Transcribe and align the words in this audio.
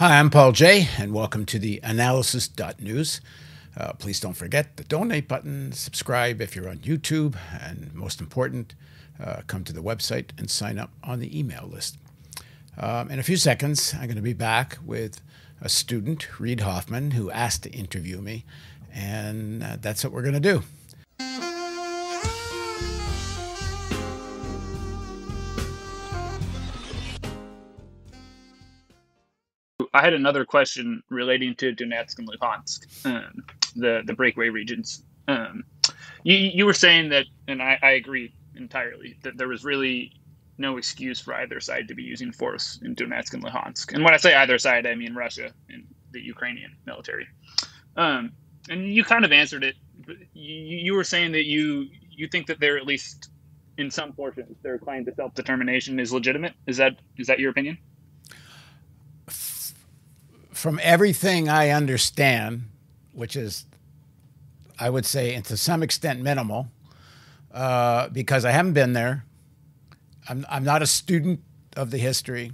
Hi, 0.00 0.18
I'm 0.18 0.30
Paul 0.30 0.52
Jay, 0.52 0.88
and 0.96 1.12
welcome 1.12 1.44
to 1.44 1.58
the 1.58 1.78
analysis.news. 1.82 3.20
Uh, 3.76 3.92
please 3.92 4.18
don't 4.18 4.32
forget 4.32 4.78
the 4.78 4.84
donate 4.84 5.28
button, 5.28 5.72
subscribe 5.72 6.40
if 6.40 6.56
you're 6.56 6.70
on 6.70 6.78
YouTube, 6.78 7.36
and 7.60 7.94
most 7.94 8.18
important, 8.18 8.74
uh, 9.22 9.42
come 9.46 9.62
to 9.62 9.74
the 9.74 9.82
website 9.82 10.30
and 10.38 10.50
sign 10.50 10.78
up 10.78 10.90
on 11.04 11.20
the 11.20 11.38
email 11.38 11.68
list. 11.70 11.98
Um, 12.78 13.10
in 13.10 13.18
a 13.18 13.22
few 13.22 13.36
seconds, 13.36 13.92
I'm 13.92 14.06
going 14.06 14.16
to 14.16 14.22
be 14.22 14.32
back 14.32 14.78
with 14.82 15.20
a 15.60 15.68
student, 15.68 16.40
Reed 16.40 16.60
Hoffman, 16.60 17.10
who 17.10 17.30
asked 17.30 17.64
to 17.64 17.70
interview 17.70 18.22
me, 18.22 18.46
and 18.90 19.62
uh, 19.62 19.76
that's 19.82 20.02
what 20.02 20.14
we're 20.14 20.22
going 20.22 20.32
to 20.32 20.40
do. 20.40 20.62
I 29.92 30.02
had 30.02 30.14
another 30.14 30.44
question 30.44 31.02
relating 31.08 31.54
to 31.56 31.74
Donetsk 31.74 32.18
and 32.18 32.28
Luhansk, 32.28 33.06
um, 33.06 33.44
the 33.74 34.02
the 34.06 34.14
breakaway 34.14 34.48
regions. 34.48 35.04
Um, 35.28 35.64
you 36.22 36.36
you 36.36 36.66
were 36.66 36.72
saying 36.72 37.08
that, 37.10 37.26
and 37.48 37.62
I, 37.62 37.78
I 37.82 37.90
agree 37.92 38.32
entirely 38.56 39.18
that 39.22 39.36
there 39.36 39.48
was 39.48 39.64
really 39.64 40.12
no 40.58 40.76
excuse 40.76 41.18
for 41.18 41.34
either 41.34 41.58
side 41.58 41.88
to 41.88 41.94
be 41.94 42.02
using 42.02 42.30
force 42.30 42.78
in 42.82 42.94
Donetsk 42.94 43.32
and 43.32 43.42
Luhansk. 43.42 43.94
And 43.94 44.04
when 44.04 44.14
I 44.14 44.18
say 44.18 44.34
either 44.34 44.58
side, 44.58 44.86
I 44.86 44.94
mean 44.94 45.14
Russia 45.14 45.52
and 45.70 45.86
the 46.12 46.20
Ukrainian 46.20 46.76
military. 46.86 47.26
Um, 47.96 48.32
and 48.68 48.92
you 48.92 49.02
kind 49.04 49.24
of 49.24 49.32
answered 49.32 49.64
it. 49.64 49.74
You, 50.34 50.76
you 50.86 50.94
were 50.94 51.04
saying 51.04 51.32
that 51.32 51.46
you 51.46 51.88
you 52.10 52.28
think 52.28 52.46
that 52.46 52.60
they're 52.60 52.76
at 52.76 52.86
least 52.86 53.30
in 53.78 53.90
some 53.90 54.12
portions 54.12 54.56
their 54.62 54.78
claim 54.78 55.04
to 55.06 55.14
self 55.14 55.34
determination 55.34 55.98
is 55.98 56.12
legitimate. 56.12 56.52
Is 56.66 56.76
that 56.76 56.96
is 57.16 57.26
that 57.26 57.40
your 57.40 57.50
opinion? 57.50 57.78
From 60.60 60.78
everything 60.82 61.48
I 61.48 61.70
understand, 61.70 62.64
which 63.14 63.34
is, 63.34 63.64
I 64.78 64.90
would 64.90 65.06
say, 65.06 65.34
and 65.34 65.42
to 65.46 65.56
some 65.56 65.82
extent 65.82 66.20
minimal, 66.20 66.68
uh, 67.50 68.10
because 68.10 68.44
I 68.44 68.50
haven't 68.50 68.74
been 68.74 68.92
there. 68.92 69.24
I'm, 70.28 70.44
I'm 70.50 70.62
not 70.62 70.82
a 70.82 70.86
student 70.86 71.40
of 71.78 71.90
the 71.90 71.96
history, 71.96 72.52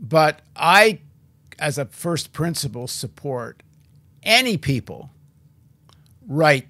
but 0.00 0.40
I, 0.56 0.98
as 1.60 1.78
a 1.78 1.84
first 1.84 2.32
principle, 2.32 2.88
support 2.88 3.62
any 4.24 4.56
people 4.56 5.10
right 6.26 6.66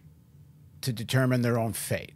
to 0.83 0.93
determine 0.93 1.41
their 1.41 1.59
own 1.59 1.73
fate. 1.73 2.13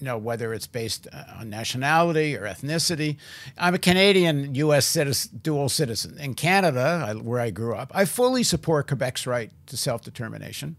You 0.00 0.06
know, 0.06 0.18
whether 0.18 0.52
it's 0.52 0.66
based 0.66 1.06
uh, 1.12 1.40
on 1.40 1.50
nationality 1.50 2.36
or 2.36 2.42
ethnicity. 2.42 3.16
I'm 3.56 3.74
a 3.74 3.78
Canadian 3.78 4.54
U.S. 4.56 4.86
citizen, 4.86 5.40
dual 5.42 5.68
citizen. 5.68 6.18
In 6.18 6.34
Canada, 6.34 7.14
where 7.22 7.40
I 7.40 7.50
grew 7.50 7.74
up, 7.74 7.92
I 7.94 8.04
fully 8.04 8.42
support 8.42 8.88
Quebec's 8.88 9.26
right 9.26 9.50
to 9.66 9.76
self 9.76 10.02
determination. 10.02 10.76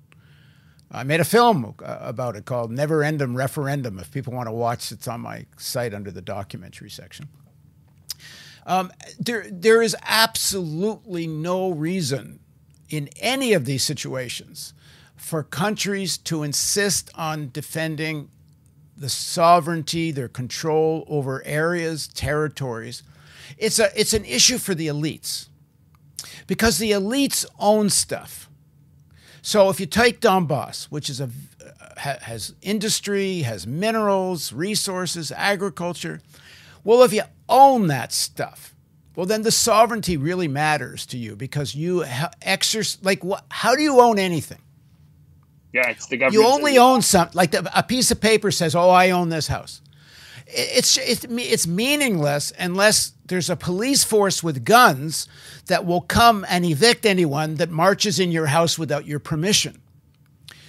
I 0.92 1.04
made 1.04 1.20
a 1.20 1.26
film 1.26 1.76
uh, 1.84 1.98
about 2.02 2.36
it 2.36 2.46
called 2.46 2.72
Never 2.72 3.00
Endum 3.00 3.36
Referendum. 3.36 4.00
If 4.00 4.12
people 4.12 4.34
want 4.34 4.48
to 4.48 4.54
watch, 4.54 4.92
it's 4.92 5.08
on 5.08 5.22
my 5.22 5.46
site 5.58 5.94
under 5.94 6.12
the 6.12 6.22
documentary 6.22 6.90
section. 6.90 7.28
Um, 8.66 8.92
there, 9.20 9.46
there 9.52 9.82
is 9.82 9.96
absolutely 10.04 11.28
no 11.28 11.70
reason 11.70 12.40
in 12.90 13.10
any 13.20 13.54
of 13.54 13.66
these 13.66 13.84
situations 13.84 14.74
for 15.16 15.44
countries 15.44 16.18
to 16.20 16.44
insist 16.44 17.10
on 17.16 17.50
defending 17.52 18.30
the 18.98 19.10
sovereignty, 19.10 20.12
their 20.12 20.28
control 20.28 21.06
over 21.08 21.44
areas, 21.46 22.08
territories. 22.08 23.04
It's, 23.58 23.80
a, 23.80 23.90
it's 24.00 24.14
an 24.14 24.26
issue 24.26 24.58
for 24.58 24.74
the 24.74 24.88
elites 24.88 25.48
because 26.48 26.78
the 26.78 26.92
elites 26.92 27.46
own 27.60 27.90
stuff. 27.90 28.50
So 29.42 29.70
if 29.70 29.80
you 29.80 29.86
take 29.86 30.22
Donbass, 30.22 30.86
which 30.86 31.10
is 31.10 31.22
a 31.22 31.30
has 31.98 32.54
industry, 32.62 33.40
has 33.40 33.66
minerals, 33.66 34.52
resources, 34.52 35.32
agriculture, 35.32 36.22
well, 36.84 37.04
if 37.04 37.14
you 37.14 37.24
own 37.48 37.88
that 37.88 38.12
stuff, 38.12 38.76
well, 39.16 39.26
then 39.26 39.44
the 39.44 39.52
sovereignty 39.52 40.18
really 40.18 40.48
matters 40.48 41.06
to 41.08 41.18
you 41.18 41.36
because 41.36 41.74
you 41.74 42.04
exercise. 42.42 43.04
Like, 43.04 43.24
what? 43.24 43.46
How 43.50 43.76
do 43.76 43.82
you 43.82 44.02
own 44.02 44.20
anything? 44.20 44.60
Yeah, 45.76 45.90
it's 45.90 46.06
the 46.06 46.16
government. 46.16 46.42
You 46.42 46.50
only 46.50 46.78
own 46.78 47.02
some. 47.02 47.28
Like 47.34 47.52
the, 47.52 47.70
a 47.78 47.84
piece 47.84 48.10
of 48.10 48.22
paper 48.22 48.50
says, 48.50 48.76
"Oh, 48.76 48.90
I 48.92 49.10
own 49.10 49.28
this 49.28 49.48
house." 49.48 49.82
It's 50.48 50.98
it's 50.98 51.26
it's 51.26 51.68
meaningless 51.68 52.54
unless 52.58 53.12
there's 53.26 53.50
a 53.50 53.58
police 53.58 54.02
force 54.06 54.42
with 54.42 54.64
guns 54.64 55.28
that 55.66 55.86
will 55.86 56.00
come 56.00 56.46
and 56.48 56.64
evict 56.64 57.06
anyone 57.06 57.56
that 57.56 57.72
marches 57.72 58.22
in 58.22 58.32
your 58.32 58.46
house 58.46 58.80
without 58.80 59.06
your 59.06 59.20
permission. 59.20 59.82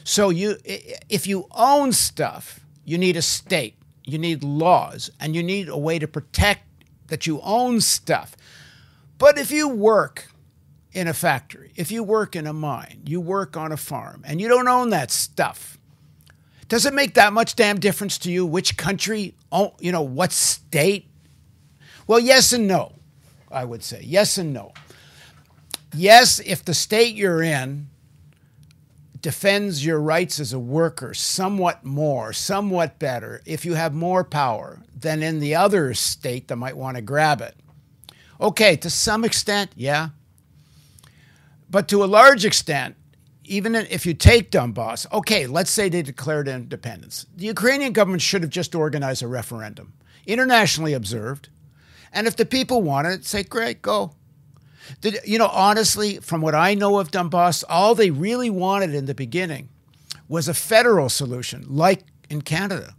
So 0.03 0.31
you 0.31 0.57
if 0.65 1.29
you 1.29 1.47
own 1.55 1.93
stuff, 1.93 2.59
you 2.85 2.99
need 2.99 3.17
a 3.17 3.23
state, 3.23 3.77
you 4.05 4.19
need 4.19 4.43
laws, 4.43 5.09
and 5.21 5.37
you 5.37 5.43
need 5.45 5.69
a 5.69 5.79
way 5.79 6.01
to 6.01 6.09
protect 6.09 6.65
that 7.07 7.29
you 7.29 7.41
own 7.43 7.81
stuff. 7.81 8.37
But 9.19 9.39
if 9.39 9.53
you 9.53 9.69
work 9.69 10.27
in 10.93 11.07
a 11.07 11.15
factory, 11.15 11.66
if 11.77 11.91
you 11.91 12.03
work 12.03 12.35
in 12.35 12.47
a 12.47 12.53
mine, 12.53 13.03
you 13.07 13.21
work 13.21 13.57
on 13.57 13.73
a 13.73 13.77
farm, 13.77 14.23
and 14.27 14.41
you 14.41 14.49
don't 14.49 14.69
own 14.69 14.91
that 14.91 15.11
stuff, 15.11 15.79
does 16.69 16.85
it 16.85 16.95
make 16.95 17.15
that 17.15 17.33
much 17.33 17.55
damn 17.55 17.79
difference 17.79 18.19
to 18.19 18.31
you 18.33 18.45
which 18.45 18.77
country, 18.77 19.35
oh, 19.53 19.75
you 19.81 19.93
know, 19.93 20.03
what 20.03 20.33
state 20.33 21.09
well, 22.07 22.21
yes 22.21 22.53
and 22.53 22.69
no, 22.69 22.93
I 23.51 23.65
would 23.65 23.83
say. 23.83 24.01
Yes 24.05 24.39
and 24.39 24.53
no. 24.53 24.73
Yes, 25.95 26.41
if 26.41 26.65
the 26.65 26.75
state 26.75 27.17
you're 27.17 27.43
in 27.43 27.89
defends 29.21 29.85
your 29.85 30.01
rights 30.01 30.39
as 30.39 30.53
a 30.53 30.59
worker 30.59 31.15
somewhat 31.15 31.85
more, 31.85 32.33
somewhat 32.33 32.99
better, 32.99 33.43
if 33.45 33.65
you 33.65 33.75
have 33.75 33.93
more 33.93 34.23
power 34.23 34.83
than 34.95 35.23
in 35.23 35.41
the 35.41 35.55
other 35.57 35.95
state 35.95 36.49
that 36.49 36.57
might 36.57 36.77
want 36.77 36.97
to 36.97 37.03
grab 37.03 37.41
it. 37.41 37.57
Okay, 38.41 38.77
to 38.77 38.91
some 38.91 39.25
extent, 39.25 39.73
yeah. 39.75 40.11
But 41.77 41.89
to 41.89 42.03
a 42.03 42.07
large 42.07 42.47
extent, 42.47 42.97
even 43.45 43.75
if 43.75 44.07
you 44.07 44.15
take 44.15 44.51
Donbass, 44.51 45.13
okay, 45.13 45.47
let's 45.47 45.71
say 45.71 45.91
they 45.91 46.01
declared 46.01 46.49
independence. 46.49 47.27
The 47.37 47.45
Ukrainian 47.45 47.93
government 47.93 48.23
should 48.23 48.41
have 48.41 48.51
just 48.51 48.75
organized 48.75 49.23
a 49.23 49.27
referendum, 49.27 49.93
internationally 50.27 50.95
observed. 50.95 51.51
And 52.15 52.27
if 52.27 52.35
the 52.35 52.47
people 52.47 52.81
want 52.81 53.09
it, 53.09 53.27
say, 53.27 53.43
great, 53.43 53.83
go. 53.83 54.15
Did, 55.03 55.19
you 55.27 55.37
know, 55.39 55.49
honestly, 55.49 56.17
from 56.21 56.41
what 56.41 56.55
I 56.55 56.73
know 56.73 56.99
of 56.99 57.11
Donbass, 57.11 57.63
all 57.69 57.95
they 57.95 58.11
really 58.11 58.49
wanted 58.49 58.95
in 58.95 59.05
the 59.05 59.15
beginning 59.15 59.69
was 60.29 60.49
a 60.49 60.55
federal 60.55 61.11
solution, 61.11 61.67
like 61.69 62.05
in 62.31 62.41
Canada. 62.41 62.95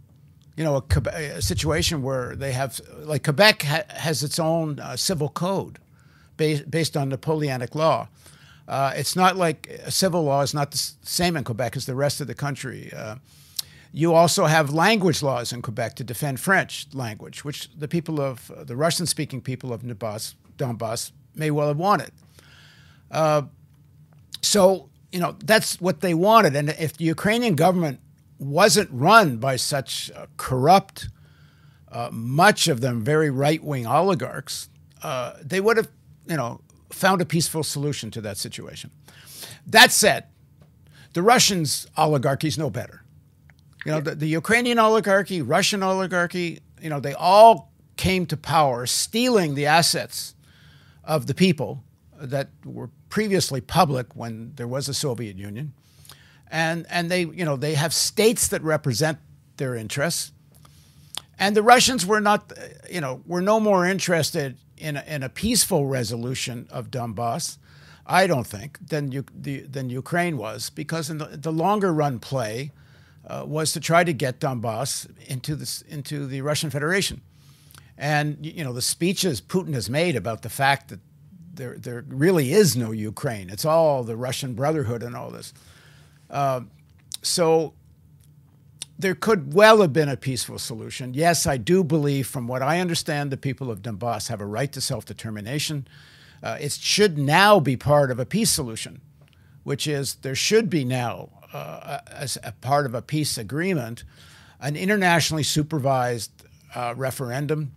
You 0.56 0.62
know, 0.62 0.76
a, 0.76 1.08
a 1.38 1.42
situation 1.42 2.00
where 2.04 2.36
they 2.36 2.52
have, 2.52 2.80
like 2.98 3.24
Quebec 3.24 3.62
ha, 3.62 3.82
has 3.88 4.22
its 4.22 4.38
own 4.38 4.78
uh, 4.78 4.94
civil 4.94 5.30
code 5.30 5.80
based, 6.36 6.70
based 6.70 6.96
on 6.96 7.08
Napoleonic 7.08 7.74
law. 7.74 8.06
Uh, 8.68 8.92
it's 8.94 9.16
not 9.16 9.36
like 9.36 9.80
civil 9.88 10.22
law 10.22 10.42
is 10.42 10.52
not 10.52 10.70
the 10.70 10.92
same 11.02 11.36
in 11.38 11.42
Quebec 11.42 11.74
as 11.74 11.86
the 11.86 11.94
rest 11.94 12.20
of 12.20 12.26
the 12.26 12.34
country. 12.34 12.92
Uh, 12.94 13.16
you 13.92 14.12
also 14.12 14.44
have 14.44 14.70
language 14.70 15.22
laws 15.22 15.52
in 15.52 15.62
Quebec 15.62 15.96
to 15.96 16.04
defend 16.04 16.38
French 16.38 16.86
language, 16.92 17.44
which 17.44 17.70
the 17.74 17.88
people 17.88 18.20
of 18.20 18.50
uh, 18.50 18.64
the 18.64 18.76
Russian 18.76 19.06
speaking 19.06 19.40
people 19.40 19.72
of 19.72 19.82
Donbass, 19.82 20.34
Donbass 20.58 21.12
may 21.34 21.50
well 21.50 21.68
have 21.68 21.78
wanted. 21.78 22.12
Uh, 23.10 23.42
so, 24.42 24.90
you 25.12 25.18
know, 25.18 25.34
that's 25.42 25.80
what 25.80 26.00
they 26.02 26.12
wanted. 26.12 26.54
And 26.54 26.68
if 26.68 26.98
the 26.98 27.04
Ukrainian 27.04 27.54
government 27.54 28.00
wasn't 28.38 28.90
run 28.92 29.38
by 29.38 29.56
such 29.56 30.10
uh, 30.14 30.26
corrupt, 30.36 31.08
uh, 31.90 32.10
much 32.12 32.68
of 32.68 32.82
them 32.82 33.02
very 33.02 33.30
right 33.30 33.64
wing 33.64 33.86
oligarchs, 33.86 34.68
uh, 35.02 35.32
they 35.42 35.60
would 35.60 35.78
have, 35.78 35.88
you 36.26 36.36
know, 36.36 36.60
found 36.90 37.20
a 37.20 37.24
peaceful 37.24 37.62
solution 37.62 38.10
to 38.12 38.20
that 38.22 38.36
situation. 38.36 38.90
That 39.66 39.92
said, 39.92 40.24
the 41.12 41.22
Russians' 41.22 41.86
oligarchies 41.96 42.58
know 42.58 42.70
better. 42.70 43.02
You 43.84 43.92
know, 43.92 44.00
the, 44.00 44.14
the 44.14 44.26
Ukrainian 44.26 44.78
oligarchy, 44.78 45.42
Russian 45.42 45.82
oligarchy, 45.82 46.60
you 46.80 46.90
know, 46.90 47.00
they 47.00 47.14
all 47.14 47.72
came 47.96 48.26
to 48.26 48.36
power 48.36 48.86
stealing 48.86 49.54
the 49.54 49.66
assets 49.66 50.34
of 51.04 51.26
the 51.26 51.34
people 51.34 51.82
that 52.20 52.48
were 52.64 52.90
previously 53.08 53.60
public 53.60 54.14
when 54.14 54.52
there 54.56 54.68
was 54.68 54.88
a 54.88 54.94
Soviet 54.94 55.36
Union. 55.36 55.72
And, 56.50 56.86
and 56.90 57.10
they, 57.10 57.20
you 57.20 57.44
know, 57.44 57.56
they 57.56 57.74
have 57.74 57.92
states 57.92 58.48
that 58.48 58.62
represent 58.62 59.18
their 59.56 59.74
interests. 59.74 60.32
And 61.38 61.54
the 61.54 61.62
Russians 61.62 62.04
were 62.04 62.20
not, 62.20 62.52
you 62.90 63.00
know, 63.00 63.22
were 63.26 63.42
no 63.42 63.60
more 63.60 63.86
interested 63.86 64.56
in 64.80 64.96
a, 64.96 65.04
in 65.06 65.22
a 65.22 65.28
peaceful 65.28 65.86
resolution 65.86 66.66
of 66.70 66.90
Donbass, 66.90 67.58
I 68.06 68.26
don't 68.26 68.46
think, 68.46 68.78
than, 68.88 69.12
you, 69.12 69.24
the, 69.34 69.60
than 69.60 69.90
Ukraine 69.90 70.36
was, 70.38 70.70
because 70.70 71.10
in 71.10 71.18
the, 71.18 71.26
the 71.26 71.52
longer 71.52 71.92
run 71.92 72.18
play, 72.18 72.72
uh, 73.28 73.44
was 73.46 73.72
to 73.72 73.80
try 73.80 74.04
to 74.04 74.12
get 74.12 74.40
Donbass 74.40 75.06
into 75.26 75.54
this 75.54 75.82
into 75.82 76.26
the 76.26 76.40
Russian 76.40 76.70
Federation. 76.70 77.20
And 77.96 78.44
you 78.44 78.64
know 78.64 78.72
the 78.72 78.82
speeches 78.82 79.40
Putin 79.40 79.74
has 79.74 79.90
made 79.90 80.16
about 80.16 80.42
the 80.42 80.48
fact 80.48 80.88
that 80.88 81.00
there 81.52 81.76
there 81.76 82.04
really 82.08 82.52
is 82.52 82.76
no 82.76 82.90
Ukraine. 82.92 83.50
It's 83.50 83.64
all 83.64 84.02
the 84.02 84.16
Russian 84.16 84.54
Brotherhood 84.54 85.02
and 85.02 85.14
all 85.14 85.30
this. 85.30 85.52
Uh, 86.30 86.62
so 87.22 87.74
there 88.98 89.14
could 89.14 89.54
well 89.54 89.80
have 89.80 89.92
been 89.92 90.08
a 90.08 90.16
peaceful 90.16 90.58
solution. 90.58 91.14
Yes, 91.14 91.46
I 91.46 91.56
do 91.56 91.84
believe, 91.84 92.26
from 92.26 92.48
what 92.48 92.62
I 92.62 92.80
understand, 92.80 93.30
the 93.30 93.36
people 93.36 93.70
of 93.70 93.80
Donbass 93.80 94.28
have 94.28 94.40
a 94.40 94.46
right 94.46 94.72
to 94.72 94.80
self 94.80 95.04
determination. 95.04 95.86
Uh, 96.42 96.56
it 96.60 96.72
should 96.72 97.16
now 97.16 97.60
be 97.60 97.76
part 97.76 98.10
of 98.10 98.18
a 98.18 98.26
peace 98.26 98.50
solution, 98.50 99.00
which 99.62 99.86
is 99.86 100.16
there 100.16 100.34
should 100.34 100.68
be 100.68 100.84
now, 100.84 101.30
uh, 101.52 101.98
as 102.10 102.38
a 102.42 102.52
part 102.52 102.86
of 102.86 102.94
a 102.94 103.02
peace 103.02 103.38
agreement, 103.38 104.04
an 104.60 104.76
internationally 104.76 105.42
supervised 105.42 106.32
uh, 106.74 106.94
referendum 106.96 107.72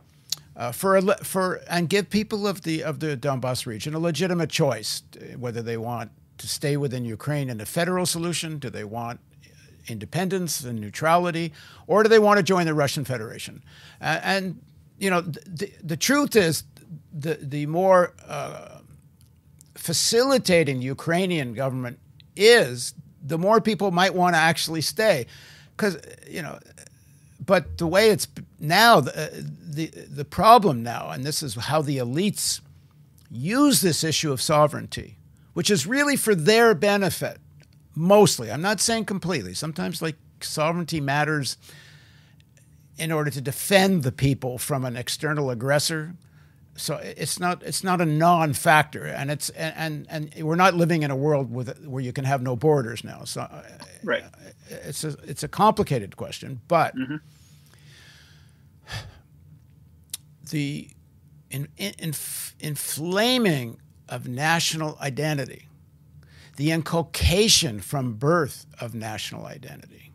uh, 0.56 0.71
for 0.71 0.97
a, 0.97 1.01
for 1.24 1.62
and 1.69 1.89
give 1.89 2.09
people 2.09 2.47
of 2.47 2.62
the 2.63 2.83
of 2.83 3.00
the 3.00 3.15
Donbass 3.15 3.65
region 3.65 3.94
a 3.94 4.00
legitimate 4.00 4.50
choice 4.50 5.03
whether 5.38 5.62
they 5.62 5.77
want 5.77 6.12
to 6.39 6.47
stay 6.47 6.75
within 6.77 7.06
Ukraine 7.06 7.50
in 7.50 7.62
a 7.62 7.65
federal 7.65 8.07
solution, 8.07 8.57
do 8.57 8.69
they 8.71 8.83
want 8.83 9.19
independence 9.87 10.63
and 10.63 10.79
neutrality, 10.79 11.53
or 11.87 12.03
do 12.03 12.09
they 12.09 12.19
want 12.19 12.37
to 12.37 12.43
join 12.43 12.65
the 12.65 12.73
Russian 12.73 13.05
Federation? 13.05 13.61
Uh, 13.99 14.19
and 14.23 14.61
you 14.99 15.09
know, 15.09 15.21
the, 15.21 15.71
the 15.83 15.97
truth 15.97 16.35
is, 16.35 16.63
the 17.11 17.35
the 17.41 17.65
more 17.65 18.13
uh, 18.27 18.79
facilitating 19.75 20.81
Ukrainian 20.81 21.53
government 21.53 21.99
is, 22.35 22.93
the 23.23 23.37
more 23.37 23.59
people 23.59 23.91
might 23.91 24.13
want 24.13 24.35
to 24.35 24.39
actually 24.39 24.81
stay, 24.81 25.25
because 25.75 25.97
you 26.29 26.41
know. 26.41 26.59
But 27.43 27.79
the 27.79 27.87
way 27.87 28.11
it's 28.11 28.27
now, 28.59 29.01
the, 29.01 29.11
uh, 29.11 29.29
the 29.33 29.87
the 29.87 30.25
problem 30.25 30.83
now, 30.83 31.09
and 31.09 31.23
this 31.23 31.41
is 31.41 31.55
how 31.55 31.81
the 31.81 31.97
elites 31.97 32.61
use 33.31 33.81
this 33.81 34.03
issue 34.03 34.31
of 34.31 34.41
sovereignty, 34.41 35.17
which 35.53 35.71
is 35.71 35.87
really 35.87 36.15
for 36.15 36.35
their 36.35 36.75
benefit 36.75 37.39
mostly. 37.95 38.51
I'm 38.51 38.61
not 38.61 38.79
saying 38.79 39.05
completely. 39.05 39.53
Sometimes, 39.53 40.01
like, 40.01 40.15
sovereignty 40.41 41.01
matters 41.01 41.57
in 42.97 43.11
order 43.11 43.31
to 43.31 43.41
defend 43.41 44.03
the 44.03 44.11
people 44.11 44.57
from 44.57 44.85
an 44.85 44.95
external 44.95 45.49
aggressor. 45.49 46.13
So 46.75 46.95
it's 46.95 47.39
not 47.39 47.63
it's 47.63 47.83
not 47.83 47.99
a 47.99 48.05
non-factor, 48.05 49.05
and 49.05 49.29
it's 49.29 49.49
and 49.49 50.07
and 50.09 50.33
we're 50.41 50.55
not 50.55 50.73
living 50.73 51.03
in 51.03 51.11
a 51.11 51.15
world 51.15 51.51
with 51.51 51.85
where 51.85 52.01
you 52.01 52.13
can 52.13 52.23
have 52.23 52.41
no 52.41 52.55
borders 52.55 53.03
now. 53.03 53.23
So 53.25 53.45
right, 54.03 54.23
it's 54.69 55.03
a 55.03 55.09
it's 55.23 55.43
a 55.43 55.49
complicated 55.49 56.15
question, 56.15 56.61
but 56.69 56.95
mm-hmm. 56.95 57.17
the 60.49 60.89
in, 61.49 61.67
in, 61.77 61.93
in, 61.99 62.13
inflaming 62.61 63.77
of 64.07 64.27
national 64.27 64.97
identity 65.01 65.67
the 66.57 66.71
inculcation 66.71 67.80
from 67.80 68.13
birth 68.13 68.65
of 68.80 68.94
national 68.94 69.45
identity. 69.45 70.12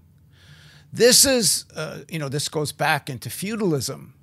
This 0.92 1.24
is, 1.24 1.64
uh, 1.74 2.00
you 2.08 2.18
know, 2.18 2.28
this 2.28 2.48
goes 2.48 2.72
back 2.72 3.10
into 3.10 3.30
feudalism. 3.30 4.14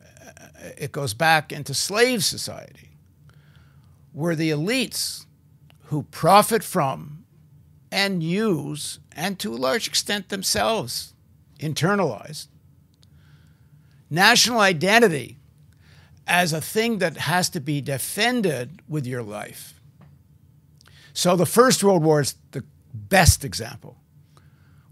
Uh, 0.00 0.70
it 0.76 0.92
goes 0.92 1.14
back 1.14 1.52
into 1.52 1.74
slave 1.74 2.24
society, 2.24 2.90
where 4.12 4.34
the 4.34 4.50
elites 4.50 5.26
who 5.84 6.02
profit 6.04 6.64
from 6.64 7.24
and 7.92 8.22
use, 8.22 8.98
and 9.12 9.38
to 9.38 9.54
a 9.54 9.56
large 9.56 9.86
extent 9.86 10.28
themselves 10.28 11.14
internalize, 11.60 12.48
national 14.10 14.60
identity 14.60 15.38
as 16.26 16.52
a 16.52 16.60
thing 16.60 16.98
that 16.98 17.16
has 17.16 17.48
to 17.50 17.60
be 17.60 17.80
defended 17.80 18.82
with 18.88 19.06
your 19.06 19.22
life 19.22 19.75
so 21.16 21.34
the 21.34 21.46
First 21.46 21.82
World 21.82 22.04
War 22.04 22.20
is 22.20 22.34
the 22.50 22.62
best 22.92 23.42
example, 23.42 23.96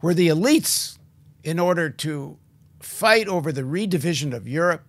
where 0.01 0.15
the 0.15 0.29
elites, 0.29 0.97
in 1.43 1.59
order 1.59 1.91
to 1.91 2.39
fight 2.81 3.29
over 3.29 3.53
the 3.53 3.61
redivision 3.61 4.33
of 4.33 4.49
Europe 4.49 4.85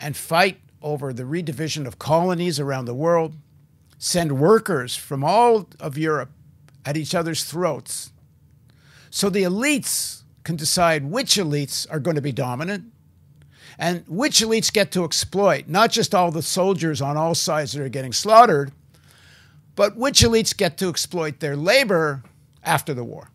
and 0.00 0.16
fight 0.16 0.58
over 0.82 1.12
the 1.12 1.22
redivision 1.22 1.86
of 1.86 2.00
colonies 2.00 2.58
around 2.58 2.86
the 2.86 2.94
world, 2.94 3.36
send 3.98 4.40
workers 4.40 4.96
from 4.96 5.22
all 5.22 5.68
of 5.78 5.96
Europe 5.96 6.32
at 6.84 6.96
each 6.96 7.14
other's 7.14 7.44
throats. 7.44 8.10
So 9.10 9.30
the 9.30 9.44
elites 9.44 10.24
can 10.42 10.56
decide 10.56 11.04
which 11.04 11.36
elites 11.36 11.86
are 11.88 12.00
going 12.00 12.16
to 12.16 12.20
be 12.20 12.32
dominant 12.32 12.86
and 13.78 14.02
which 14.08 14.40
elites 14.40 14.72
get 14.72 14.90
to 14.90 15.04
exploit, 15.04 15.68
not 15.68 15.92
just 15.92 16.16
all 16.16 16.32
the 16.32 16.42
soldiers 16.42 17.00
on 17.00 17.16
all 17.16 17.36
sides 17.36 17.74
that 17.74 17.82
are 17.84 17.88
getting 17.88 18.12
slaughtered 18.12 18.72
but 19.76 19.96
which 19.96 20.20
elites 20.20 20.56
get 20.56 20.76
to 20.78 20.88
exploit 20.88 21.38
their 21.38 21.54
labor 21.54 22.24
after 22.64 22.92
the 22.92 23.04
war. 23.04 23.30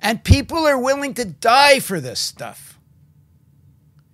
And 0.00 0.24
people 0.24 0.66
are 0.66 0.78
willing 0.78 1.14
to 1.14 1.24
die 1.24 1.78
for 1.80 2.00
this 2.00 2.18
stuff. 2.18 2.78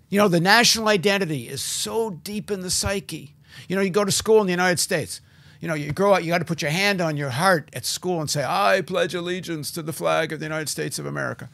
You 0.09 0.19
know, 0.19 0.29
the 0.29 0.41
national 0.41 0.89
identity 0.89 1.49
is 1.49 1.63
so 1.63 2.11
deep 2.11 2.51
in 2.51 2.61
the 2.61 2.71
psyche. 2.71 3.35
You 3.69 3.77
know, 3.77 3.83
you 3.83 3.91
go 3.91 4.05
to 4.05 4.13
school 4.13 4.41
in 4.41 4.47
the 4.47 4.53
United 4.53 4.79
States. 4.79 5.21
You 5.61 5.69
know, 5.69 5.75
you 5.75 5.93
grow 5.93 6.13
up, 6.13 6.23
you 6.23 6.29
got 6.29 6.39
to 6.39 6.45
put 6.45 6.61
your 6.61 6.71
hand 6.71 7.01
on 7.01 7.17
your 7.17 7.31
heart 7.31 7.71
at 7.73 7.87
school 7.87 8.21
and 8.21 8.29
say, 8.29 8.45
I 8.45 8.83
pledge 8.83 9.15
allegiance 9.15 9.71
to 9.73 9.83
the 9.83 9.93
flag 9.93 10.33
of 10.33 10.41
the 10.41 10.45
United 10.45 10.69
States 10.69 10.99
of 10.99 11.07
America. 11.07 11.49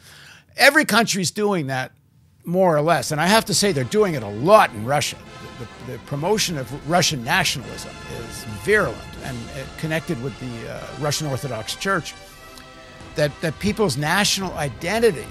Every 0.56 0.84
country's 0.84 1.30
doing 1.30 1.68
that, 1.68 1.92
more 2.44 2.76
or 2.76 2.80
less. 2.80 3.12
And 3.12 3.20
I 3.20 3.26
have 3.26 3.44
to 3.46 3.54
say, 3.54 3.70
they're 3.72 3.84
doing 3.84 4.14
it 4.14 4.22
a 4.22 4.28
lot 4.28 4.70
in 4.72 4.84
Russia. 4.84 5.16
The, 5.58 5.92
the 5.92 5.98
promotion 6.00 6.58
of 6.58 6.90
Russian 6.90 7.22
nationalism 7.22 7.92
is 8.18 8.44
virulent 8.64 9.09
and 9.24 9.36
uh, 9.36 9.64
connected 9.78 10.22
with 10.22 10.38
the 10.40 10.72
uh, 10.72 10.86
Russian 11.00 11.26
Orthodox 11.26 11.76
Church, 11.76 12.14
that, 13.16 13.30
that 13.40 13.58
people's 13.58 13.96
national 13.96 14.52
identity 14.54 15.26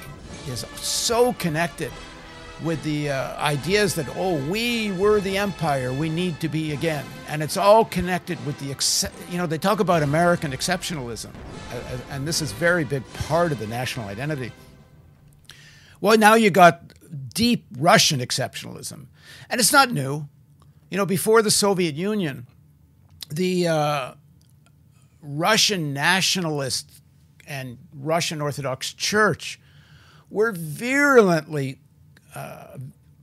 is 0.47 0.65
so 0.75 1.33
connected 1.33 1.91
with 2.63 2.83
the 2.83 3.09
uh, 3.09 3.37
ideas 3.41 3.95
that, 3.95 4.05
oh, 4.17 4.35
we 4.49 4.91
were 4.93 5.21
the 5.21 5.37
empire, 5.37 5.93
we 5.93 6.09
need 6.09 6.39
to 6.41 6.49
be 6.49 6.73
again. 6.73 7.05
And 7.29 7.41
it's 7.41 7.55
all 7.55 7.85
connected 7.85 8.43
with 8.45 8.59
the, 8.59 8.71
ex- 8.71 9.05
you 9.29 9.37
know, 9.37 9.47
they 9.47 9.57
talk 9.57 9.79
about 9.79 10.03
American 10.03 10.51
exceptionalism, 10.51 11.31
and 12.09 12.27
this 12.27 12.41
is 12.41 12.51
very 12.51 12.83
big 12.83 13.03
part 13.13 13.51
of 13.53 13.59
the 13.59 13.67
national 13.67 14.09
identity. 14.09 14.51
Well, 16.01 16.17
now 16.17 16.33
you 16.33 16.49
got 16.49 16.81
deep 17.33 17.65
Russian 17.77 18.19
exceptionalism. 18.19 19.07
And 19.49 19.59
it's 19.59 19.73
not 19.73 19.91
new. 19.91 20.27
You 20.89 20.97
know, 20.97 21.05
before 21.05 21.41
the 21.41 21.51
Soviet 21.51 21.95
Union, 21.95 22.47
the 23.29 23.67
uh, 23.67 24.13
Russian 25.21 25.93
nationalists 25.93 27.01
and 27.47 27.77
Russian 27.93 28.41
Orthodox 28.41 28.93
Church 28.93 29.59
were 30.29 30.51
virulently 30.51 31.79
uh, 32.35 32.77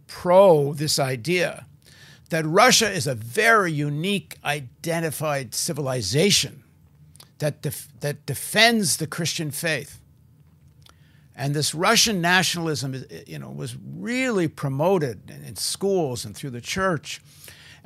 pro 0.07 0.73
this 0.73 0.99
idea 0.99 1.67
that 2.31 2.45
Russia 2.45 2.91
is 2.91 3.07
a 3.07 3.15
very 3.15 3.71
unique, 3.73 4.37
identified 4.45 5.55
civilization 5.55 6.65
that, 7.39 7.63
def- 7.63 7.89
that 8.01 8.27
defends 8.27 8.97
the 8.97 9.07
Christian 9.07 9.51
faith. 9.51 10.01
And 11.37 11.55
this 11.55 11.75
Russian 11.75 12.21
nationalism, 12.21 13.05
you 13.27 13.39
know, 13.39 13.51
was 13.51 13.77
really 13.97 14.49
promoted 14.49 15.31
in 15.31 15.55
schools 15.55 16.25
and 16.25 16.35
through 16.35 16.51
the 16.51 16.63
church 16.63 17.21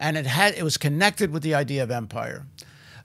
and 0.00 0.16
it 0.16 0.26
had 0.26 0.54
it 0.54 0.64
was 0.64 0.76
connected 0.76 1.30
with 1.30 1.42
the 1.42 1.54
idea 1.54 1.82
of 1.82 1.90
empire. 1.90 2.46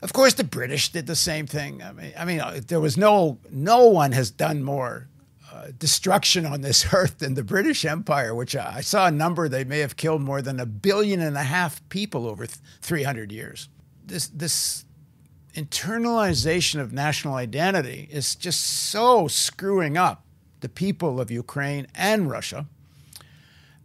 Of 0.02 0.12
course, 0.12 0.34
the 0.34 0.44
British 0.44 0.90
did 0.90 1.06
the 1.06 1.16
same 1.16 1.46
thing. 1.46 1.82
I 1.82 1.92
mean, 1.92 2.12
I 2.18 2.24
mean, 2.24 2.40
uh, 2.40 2.60
there 2.66 2.80
was 2.80 2.96
no 2.96 3.38
no 3.50 3.86
one 3.86 4.12
has 4.12 4.30
done 4.30 4.62
more 4.62 5.06
uh, 5.52 5.68
destruction 5.78 6.46
on 6.46 6.62
this 6.62 6.86
earth 6.92 7.18
than 7.18 7.34
the 7.34 7.44
British 7.44 7.84
Empire, 7.84 8.34
which 8.34 8.56
I 8.56 8.80
saw 8.80 9.06
a 9.06 9.10
number 9.10 9.48
they 9.48 9.64
may 9.64 9.78
have 9.80 9.96
killed 9.96 10.22
more 10.22 10.42
than 10.42 10.58
a 10.58 10.66
billion 10.66 11.20
and 11.20 11.36
a 11.36 11.42
half 11.42 11.86
people 11.90 12.26
over 12.26 12.46
th- 12.46 12.58
300 12.80 13.30
years. 13.30 13.68
This 14.04 14.26
this 14.28 14.84
internalization 15.54 16.80
of 16.80 16.92
national 16.92 17.34
identity 17.34 18.08
is 18.10 18.34
just 18.34 18.60
so 18.62 19.28
screwing 19.28 19.96
up 19.96 20.24
the 20.60 20.68
people 20.68 21.20
of 21.20 21.30
Ukraine 21.30 21.86
and 21.94 22.30
Russia. 22.30 22.66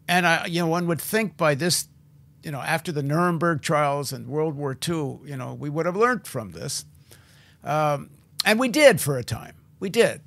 And 0.07 0.27
I, 0.27 0.45
you 0.47 0.59
know, 0.59 0.67
one 0.67 0.87
would 0.87 0.99
think 0.99 1.37
by 1.37 1.55
this 1.55 1.87
you 2.43 2.51
know, 2.51 2.59
after 2.59 2.91
the 2.91 3.03
Nuremberg 3.03 3.61
trials 3.61 4.11
and 4.11 4.27
World 4.27 4.55
War 4.55 4.71
II, 4.71 5.19
you 5.25 5.37
know, 5.37 5.53
we 5.53 5.69
would 5.69 5.85
have 5.85 5.95
learned 5.95 6.27
from 6.27 6.51
this. 6.51 6.85
Um, 7.63 8.09
and 8.45 8.59
we 8.59 8.69
did 8.69 8.99
for 8.99 9.17
a 9.17 9.23
time. 9.23 9.55
We 9.79 9.89
did. 9.89 10.21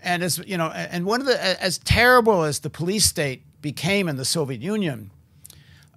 And 0.00 0.22
as 0.22 0.38
you 0.46 0.56
know, 0.56 0.68
and 0.68 1.04
one 1.04 1.20
of 1.20 1.26
the 1.26 1.62
as 1.62 1.78
terrible 1.78 2.44
as 2.44 2.60
the 2.60 2.70
police 2.70 3.04
state 3.04 3.42
became 3.60 4.08
in 4.08 4.16
the 4.16 4.24
Soviet 4.24 4.60
Union, 4.60 5.10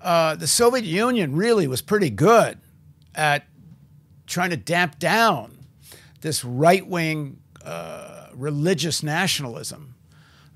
uh, 0.02 0.36
the 0.36 0.48
Soviet 0.48 0.86
Union 0.86 1.36
really 1.36 1.68
was 1.68 1.84
pretty 1.84 2.10
good 2.10 2.58
at 3.14 3.46
trying 4.26 4.50
to 4.50 4.58
damp 4.58 4.98
down 4.98 5.58
this 6.22 6.44
right 6.44 6.88
wing 6.88 7.40
uh, 7.64 8.28
religious 8.34 9.04
nationalism. 9.04 9.94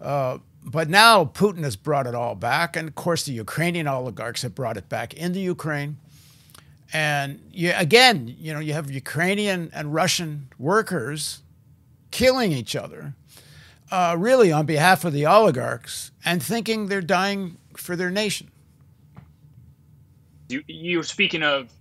Uh, 0.01 0.39
but 0.65 0.89
now 0.89 1.23
Putin 1.25 1.63
has 1.63 1.75
brought 1.75 2.07
it 2.07 2.15
all 2.15 2.33
back. 2.35 2.75
And 2.75 2.87
of 2.87 2.95
course, 2.95 3.23
the 3.23 3.33
Ukrainian 3.33 3.87
oligarchs 3.87 4.41
have 4.41 4.55
brought 4.55 4.77
it 4.77 4.89
back 4.89 5.13
into 5.13 5.39
Ukraine. 5.39 5.97
And 6.91 7.39
you, 7.51 7.71
again, 7.75 8.35
you 8.39 8.53
know, 8.53 8.59
you 8.59 8.73
have 8.73 8.89
Ukrainian 8.89 9.69
and 9.73 9.93
Russian 9.93 10.49
workers 10.57 11.41
killing 12.11 12.51
each 12.51 12.75
other, 12.75 13.13
uh, 13.91 14.15
really 14.17 14.51
on 14.51 14.65
behalf 14.65 15.05
of 15.05 15.13
the 15.13 15.25
oligarchs, 15.25 16.11
and 16.23 16.41
thinking 16.41 16.87
they're 16.87 17.01
dying 17.01 17.57
for 17.75 17.95
their 17.95 18.09
nation. 18.09 18.49
You, 20.49 20.63
you're 20.67 21.03
speaking 21.03 21.43
of, 21.43 21.71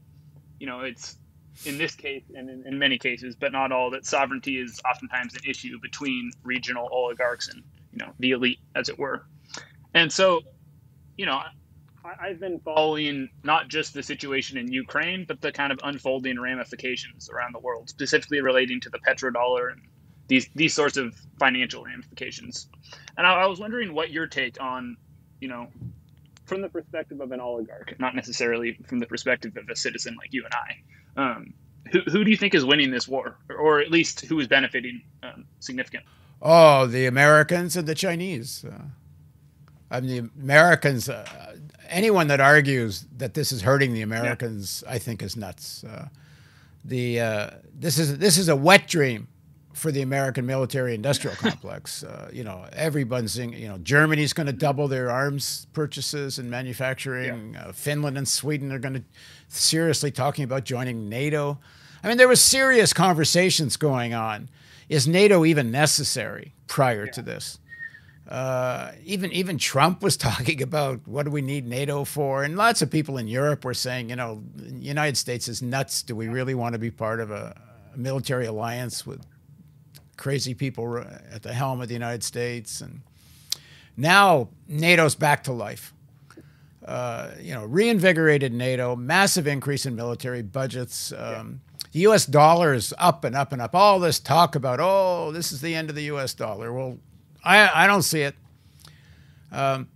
you 0.59 0.67
know, 0.67 0.81
it's 0.81 1.17
in 1.65 1.79
this 1.79 1.95
case 1.95 2.25
and 2.35 2.51
in, 2.51 2.67
in, 2.67 2.79
many 2.79 2.99
cases, 2.99 3.37
but 3.37 3.53
not 3.53 3.71
all, 3.73 3.91
that 3.91 4.05
sovereignty 4.05 4.59
is 4.59 4.81
oftentimes 4.91 5.35
an 5.35 5.43
issue 5.49 5.79
between 5.81 6.33
regional 6.43 6.89
oligarchs 6.91 7.49
and 7.49 7.63
you 7.95 8.05
know 8.05 8.13
the 8.19 8.33
elite, 8.33 8.59
as 8.75 8.89
it 8.89 8.99
were. 8.99 9.25
And 9.95 10.13
so, 10.13 10.41
you 11.17 11.27
know, 11.27 11.41
I, 12.05 12.29
have 12.29 12.41
been 12.41 12.61
following 12.61 13.31
not 13.45 13.69
just 13.69 13.95
the 13.95 14.03
situation 14.03 14.59
in 14.59 14.71
Ukraine, 14.73 15.25
but 15.27 15.41
the 15.41 15.53
kind 15.53 15.73
of 15.73 15.79
unfolding 15.85 16.39
ramifications 16.39 17.31
around 17.31 17.55
the 17.55 17.61
world, 17.61 17.89
specifically 17.89 18.41
relating 18.41 18.81
to 18.81 18.91
the 18.91 18.99
petrodollar 18.99 19.73
and 19.73 19.81
these 20.27 20.49
these 20.55 20.75
sorts 20.75 20.97
of 20.97 21.15
financial 21.39 21.85
ramifications. 21.85 22.69
And 23.17 23.27
I, 23.27 23.43
I 23.43 23.47
was 23.47 23.61
wondering 23.61 23.95
what 23.95 24.11
your 24.11 24.27
take 24.27 24.61
on, 24.61 24.97
you 25.41 25.49
know, 25.49 25.69
from 26.47 26.61
the 26.61 26.69
perspective 26.69 27.21
of 27.21 27.33
an 27.33 27.41
oligarch, 27.41 27.95
not 27.99 28.15
necessarily 28.15 28.79
from 28.87 28.99
the 28.99 29.07
perspective 29.07 29.57
of 29.57 29.69
a 29.71 29.77
citizen 29.77 30.17
like 30.17 30.33
you 30.33 30.45
and 30.45 30.55
I. 30.55 31.23
Um, 31.23 31.55
who, 31.93 32.01
who 32.01 32.25
do 32.25 32.31
you 32.31 32.37
think 32.37 32.55
is 32.55 32.65
winning 32.65 32.91
this 32.91 33.07
war, 33.07 33.37
or 33.49 33.81
at 33.81 33.91
least 33.91 34.23
who 34.23 34.41
is 34.41 34.49
benefiting 34.49 35.03
um, 35.23 35.45
significantly? 35.61 36.11
Oh, 36.45 36.87
the 36.87 37.07
Americans 37.07 37.75
and 37.75 37.89
the 37.89 37.95
Chinese. 37.95 38.65
Uh, 38.65 38.83
I 39.91 40.01
mean, 40.01 40.31
the 40.37 40.43
Americans. 40.43 41.09
Uh, 41.09 41.57
anyone 41.89 42.29
that 42.29 42.41
argues 42.41 43.07
that 43.17 43.33
this 43.33 43.51
is 43.51 43.63
hurting 43.63 43.95
the 43.95 44.03
Americans, 44.03 44.85
yeah. 44.87 44.93
I 44.93 44.99
think, 44.99 45.23
is 45.23 45.37
nuts. 45.37 45.85
Uh, 45.85 46.09
the 46.85 47.21
uh, 47.21 47.51
this 47.75 47.99
is 47.99 48.19
this 48.19 48.37
is 48.37 48.49
a 48.49 48.57
wet 48.57 48.87
dream 48.87 49.29
for 49.73 49.91
the 49.91 50.03
American 50.03 50.47
military-industrial 50.47 51.37
complex. 51.41 52.05
Uh, 52.05 52.29
you 52.33 52.45
know, 52.45 52.67
everyone's 52.73 53.39
you 53.39 53.69
know 53.69 53.79
Germany's 53.79 54.35
going 54.35 54.47
to 54.47 54.53
double 54.53 54.87
their 54.87 55.11
arms 55.11 55.67
purchases 55.73 56.39
and 56.39 56.51
manufacturing. 56.51 57.55
Yeah. 57.55 57.69
Uh, 57.69 57.73
Finland 57.73 58.19
and 58.19 58.29
Sweden 58.29 58.71
are 58.71 58.79
going 58.79 58.95
to 58.95 59.03
seriously 59.49 60.11
talking 60.11 60.45
about 60.45 60.65
joining 60.65 61.09
NATO. 61.09 61.59
I 62.03 62.09
mean, 62.09 62.19
there 62.19 62.29
was 62.29 62.43
serious 62.43 62.93
conversations 62.93 63.79
going 63.79 64.13
on. 64.13 64.51
Is 64.89 65.07
NATO 65.09 65.45
even 65.45 65.71
necessary 65.71 66.55
prior 66.67 67.07
yeah. 67.07 67.13
to 67.13 67.23
this? 67.23 67.59
Uh, 68.29 68.93
even 69.05 69.31
even 69.33 69.59
Trump 69.59 70.03
was 70.03 70.17
talking 70.29 70.63
about 70.63 71.07
what 71.07 71.25
do 71.25 71.31
we 71.31 71.43
need 71.43 71.67
NATO 71.67 72.05
for, 72.05 72.43
and 72.43 72.57
lots 72.57 72.83
of 72.83 72.91
people 72.91 73.19
in 73.19 73.29
Europe 73.29 73.65
were 73.65 73.75
saying, 73.75 74.11
you 74.11 74.17
know, 74.17 74.43
the 74.57 74.73
United 74.73 75.17
States 75.17 75.49
is 75.49 75.61
nuts. 75.61 76.03
Do 76.03 76.17
we 76.17 76.29
really 76.29 76.55
want 76.55 76.73
to 76.73 76.79
be 76.79 76.91
part 76.91 77.21
of 77.21 77.31
a, 77.31 77.61
a 77.95 77.99
military 77.99 78.47
alliance 78.47 79.07
with 79.07 79.25
crazy 80.17 80.55
people 80.55 80.99
at 81.31 81.43
the 81.43 81.53
helm 81.53 81.81
of 81.81 81.89
the 81.89 81.95
United 81.95 82.25
States? 82.25 82.81
And 82.81 83.03
now 83.97 84.49
NATO's 84.69 85.15
back 85.15 85.45
to 85.45 85.53
life. 85.53 85.93
Uh, 86.85 87.31
you 87.41 87.55
know, 87.55 87.65
reinvigorated 87.65 88.53
NATO, 88.53 88.95
massive 88.95 89.47
increase 89.47 89.87
in 89.87 89.97
military 89.97 90.43
budgets. 90.43 91.13
Um, 91.13 91.63
the 91.95 92.01
U.S. 92.01 92.27
dollar 92.27 92.75
is 92.75 92.93
up 92.99 93.23
and 93.23 93.37
up 93.37 93.53
and 93.53 93.63
up. 93.63 93.73
All 93.73 94.01
this 94.01 94.19
talk 94.19 94.57
about, 94.57 94.81
oh, 94.83 95.31
this 95.31 95.53
is 95.53 95.61
the 95.61 95.77
end 95.77 95.91
of 95.91 95.95
the 95.95 96.03
U.S. 96.05 96.35
dollar. 96.35 96.73
Well, 96.73 96.99
I, 97.45 97.85
I 97.85 97.87
don't 97.87 98.03
see 98.03 98.23
it. 98.23 98.35
Um, 99.53 99.87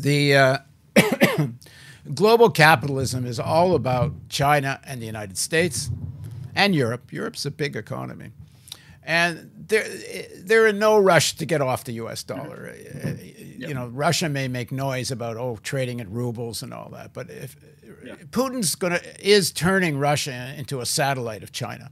the 0.00 0.34
uh, 0.34 0.58
global 2.14 2.50
capitalism 2.50 3.24
is 3.24 3.38
all 3.38 3.76
about 3.76 4.30
China 4.30 4.80
and 4.84 5.00
the 5.00 5.06
United 5.06 5.38
States 5.38 5.90
and 6.56 6.74
Europe. 6.74 7.12
Europe's 7.12 7.46
a 7.46 7.52
big 7.52 7.76
economy. 7.76 8.32
And 9.04 9.48
they're, 9.68 9.88
they're 10.38 10.66
in 10.66 10.80
no 10.80 10.98
rush 10.98 11.36
to 11.36 11.46
get 11.46 11.60
off 11.60 11.84
the 11.84 11.92
US 11.92 12.24
dollar. 12.24 12.74
You 13.68 13.74
know, 13.74 13.86
Russia 13.88 14.28
may 14.28 14.48
make 14.48 14.72
noise 14.72 15.10
about, 15.10 15.36
oh, 15.36 15.58
trading 15.62 16.00
at 16.00 16.08
rubles 16.08 16.62
and 16.62 16.72
all 16.72 16.88
that. 16.90 17.12
But 17.12 17.30
if 17.30 17.56
yep. 18.04 18.18
Putin's 18.30 18.74
to, 18.76 19.00
is 19.20 19.52
turning 19.52 19.98
Russia 19.98 20.54
into 20.56 20.80
a 20.80 20.86
satellite 20.86 21.42
of 21.42 21.52
China. 21.52 21.90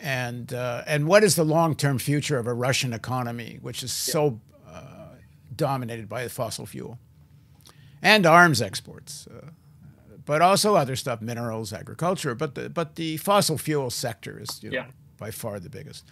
And, 0.00 0.52
uh, 0.54 0.82
and 0.86 1.06
what 1.06 1.22
is 1.24 1.36
the 1.36 1.44
long 1.44 1.74
term 1.74 1.98
future 1.98 2.38
of 2.38 2.46
a 2.46 2.54
Russian 2.54 2.92
economy, 2.92 3.58
which 3.60 3.82
is 3.82 3.92
so 3.92 4.40
uh, 4.66 5.16
dominated 5.54 6.08
by 6.08 6.24
the 6.24 6.30
fossil 6.30 6.66
fuel 6.66 6.98
and 8.02 8.26
arms 8.26 8.62
exports? 8.62 9.26
Uh, 9.26 9.50
but 10.24 10.42
also 10.42 10.76
other 10.76 10.96
stuff, 10.96 11.20
minerals, 11.20 11.72
agriculture. 11.72 12.34
But 12.34 12.54
the, 12.54 12.70
but 12.70 12.96
the 12.96 13.16
fossil 13.16 13.58
fuel 13.58 13.90
sector 13.90 14.40
is 14.40 14.62
you 14.62 14.70
know, 14.70 14.76
yeah 14.76 14.86
by 15.20 15.30
far 15.30 15.60
the 15.60 15.70
biggest. 15.70 16.04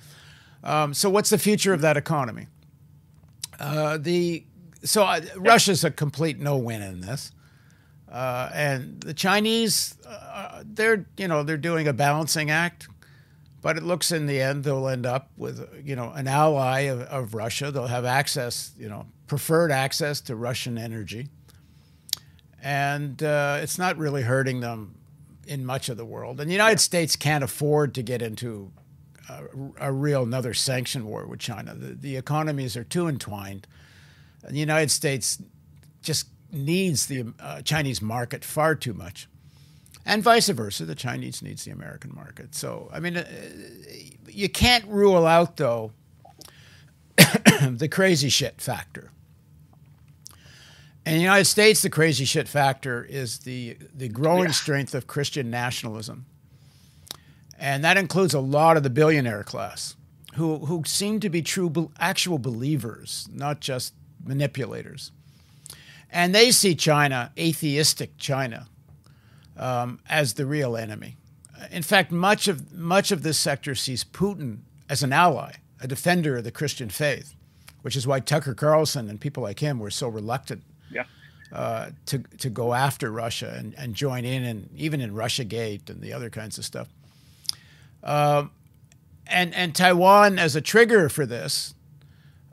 Um, 0.63 0.95
so, 0.95 1.11
what's 1.11 1.31
the 1.31 1.39
future 1.39 1.73
of 1.73 1.81
that 1.81 1.97
economy? 1.97 2.47
Uh, 3.59 3.99
the 3.99 4.45
so 4.85 5.03
uh, 5.03 5.21
Russia's 5.37 5.85
a 5.85 5.91
complete 5.91 6.39
no-win 6.39 6.83
in 6.83 7.01
this, 7.01 7.33
uh, 8.11 8.51
and 8.53 9.01
the 9.01 9.15
Chinese, 9.15 9.97
uh, 10.07 10.63
they're 10.65 11.07
you 11.17 11.29
know 11.29 11.43
they're 11.43 11.57
doing 11.57 11.89
a 11.89 11.93
balancing 11.93 12.51
act, 12.51 12.89
but 13.61 13.77
it 13.77 13.83
looks 13.83 14.13
in 14.13 14.27
the 14.27 14.41
end 14.41 14.65
they'll 14.65 14.89
end 14.89 15.07
up 15.07 15.31
with 15.37 15.69
you 15.85 15.97
know 15.97 16.13
an 16.13 16.29
ally 16.29 16.81
of, 16.83 17.01
of 17.03 17.35
Russia. 17.35 17.71
They'll 17.71 17.89
have 17.89 18.05
access, 18.05 18.73
you 18.79 18.89
know, 18.89 19.07
preferred 19.27 19.73
access 19.73 20.21
to 20.23 20.37
Russian 20.37 20.79
energy, 20.79 21.29
and 22.63 23.21
uh, 23.23 23.59
it's 23.61 23.79
not 23.79 23.97
really 23.99 24.23
hurting 24.23 24.61
them 24.61 24.95
in 25.49 25.65
much 25.65 25.89
of 25.89 25.97
the 25.97 26.05
world. 26.05 26.41
And 26.41 26.49
the 26.49 26.55
United 26.55 26.79
States 26.79 27.17
can't 27.17 27.43
afford 27.43 27.95
to 27.95 28.03
get 28.03 28.23
into 28.23 28.71
a, 29.29 29.89
a 29.89 29.93
real 29.93 30.23
another 30.23 30.55
sanction 30.55 31.05
war 31.05 31.27
with 31.27 31.41
China. 31.41 31.75
The, 31.75 31.95
the 31.95 32.17
economies 32.17 32.77
are 32.77 32.85
too 32.85 33.09
entwined. 33.09 33.67
The 34.43 34.59
United 34.59 34.91
States 34.91 35.41
just 36.03 36.29
needs 36.51 37.07
the 37.07 37.33
uh, 37.41 37.63
Chinese 37.63 38.01
market 38.01 38.45
far 38.45 38.75
too 38.75 38.95
much, 38.95 39.29
and 40.07 40.23
vice 40.23 40.49
versa. 40.49 40.85
The 40.85 40.95
Chinese 40.95 41.43
needs 41.43 41.65
the 41.65 41.71
American 41.71 42.15
market. 42.15 42.55
So 42.55 42.89
I 42.93 43.01
mean, 43.01 43.17
uh, 43.17 43.27
you 44.29 44.49
can't 44.49 44.87
rule 44.87 45.27
out 45.27 45.57
though 45.57 45.93
the 47.17 47.89
crazy 47.91 48.29
shit 48.29 48.61
factor. 48.61 49.11
In 51.05 51.15
the 51.15 51.21
United 51.21 51.47
States, 51.47 51.81
the 51.81 51.91
crazy 51.91 52.27
shit 52.27 52.49
factor 52.49 53.05
is 53.05 53.41
the 53.41 53.77
the 53.95 54.09
growing 54.09 54.45
yeah. 54.45 54.53
strength 54.53 54.95
of 54.95 55.07
Christian 55.07 55.51
nationalism 55.51 56.27
and 57.59 57.85
that 57.85 57.97
includes 57.97 58.35
a 58.35 58.41
lot 58.41 58.77
of 58.77 58.83
the 58.83 58.91
billionaire 58.91 59.45
class 59.45 59.97
who, 60.35 60.59
who 60.67 60.83
seem 60.87 61.21
to 61.21 61.29
be 61.29 61.43
true, 61.43 61.91
actual 61.99 62.39
believers, 62.39 63.29
not 63.33 63.61
just 63.61 63.95
manipulators. 64.25 65.11
And 66.11 66.35
they 66.35 66.51
see 66.51 66.75
China, 66.75 67.33
atheistic 67.39 68.17
China, 68.17 68.69
um, 69.57 70.01
as 70.09 70.35
the 70.35 70.47
real 70.47 70.77
enemy. 70.77 71.17
In 71.71 71.83
fact, 71.83 72.13
much 72.13 72.47
of, 72.49 72.73
much 72.73 73.11
of 73.11 73.23
this 73.23 73.39
sector 73.39 73.75
sees 73.75 74.05
Putin 74.05 74.59
as 74.89 75.03
an 75.03 75.13
ally, 75.13 75.55
a 75.81 75.89
defender 75.89 76.37
of 76.37 76.45
the 76.45 76.53
Christian 76.53 76.89
faith, 76.89 77.35
which 77.83 77.97
is 77.97 78.07
why 78.07 78.21
Tucker 78.21 78.55
Carlson 78.55 79.11
and 79.11 79.21
people 79.21 79.43
like 79.43 79.59
him 79.59 79.81
were 79.81 79.91
so 79.91 80.09
reluctant 80.09 80.63
yeah. 80.91 81.05
uh, 81.53 81.91
to, 82.07 82.21
to 82.39 82.49
go 82.49 82.75
after 82.75 83.11
Russia 83.11 83.55
and, 83.59 83.75
and 83.77 83.95
join 83.95 84.25
in, 84.25 84.45
and 84.45 84.71
even 84.77 85.01
in 85.01 85.15
Russia 85.15 85.45
Gate 85.45 85.91
and 85.91 86.01
the 86.01 86.13
other 86.13 86.31
kinds 86.31 86.59
of 86.59 86.65
stuff. 86.65 86.89
Um, 88.09 88.53
and 89.27 89.55
and 89.55 89.75
Taiwan 89.75 90.39
as 90.39 90.57
a 90.57 90.63
trigger 90.63 91.11
for 91.11 91.27
this, 91.27 91.75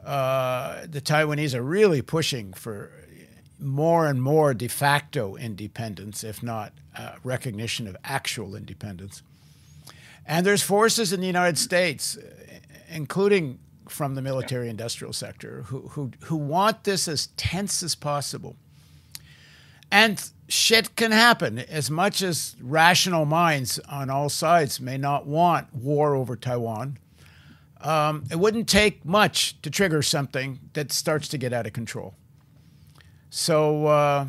uh, 0.03 0.85
the 0.85 0.99
Taiwanese 0.99 1.55
are 1.55 1.61
really 1.63 2.01
pushing 2.01 2.51
for 2.51 2.91
more 3.57 4.05
and 4.05 4.21
more 4.21 4.53
de 4.53 4.67
facto 4.67 5.37
independence, 5.37 6.25
if 6.25 6.43
not 6.43 6.73
uh, 6.97 7.13
recognition 7.23 7.87
of 7.87 7.95
actual 8.03 8.53
independence. 8.53 9.23
And 10.25 10.45
there's 10.45 10.61
forces 10.61 11.13
in 11.13 11.21
the 11.21 11.27
United 11.27 11.57
States, 11.57 12.17
including 12.89 13.59
from 13.87 14.15
the 14.15 14.21
military 14.21 14.67
industrial 14.67 15.13
sector, 15.13 15.61
who, 15.67 15.87
who, 15.89 16.11
who 16.23 16.35
want 16.35 16.83
this 16.83 17.07
as 17.07 17.27
tense 17.37 17.81
as 17.81 17.95
possible. 17.95 18.57
And 19.95 20.29
shit 20.49 20.97
can 20.97 21.13
happen 21.13 21.57
as 21.57 21.89
much 21.89 22.21
as 22.21 22.57
rational 22.59 23.23
minds 23.23 23.79
on 23.87 24.09
all 24.09 24.27
sides 24.27 24.81
may 24.81 24.97
not 24.97 25.25
want 25.25 25.73
war 25.73 26.15
over 26.15 26.35
Taiwan. 26.35 26.97
Um, 27.79 28.25
it 28.29 28.35
wouldn't 28.35 28.67
take 28.67 29.05
much 29.05 29.61
to 29.61 29.69
trigger 29.69 30.01
something 30.01 30.59
that 30.73 30.91
starts 30.91 31.29
to 31.29 31.37
get 31.37 31.53
out 31.53 31.65
of 31.65 31.71
control. 31.71 32.13
So, 33.29 33.85
uh, 33.85 34.27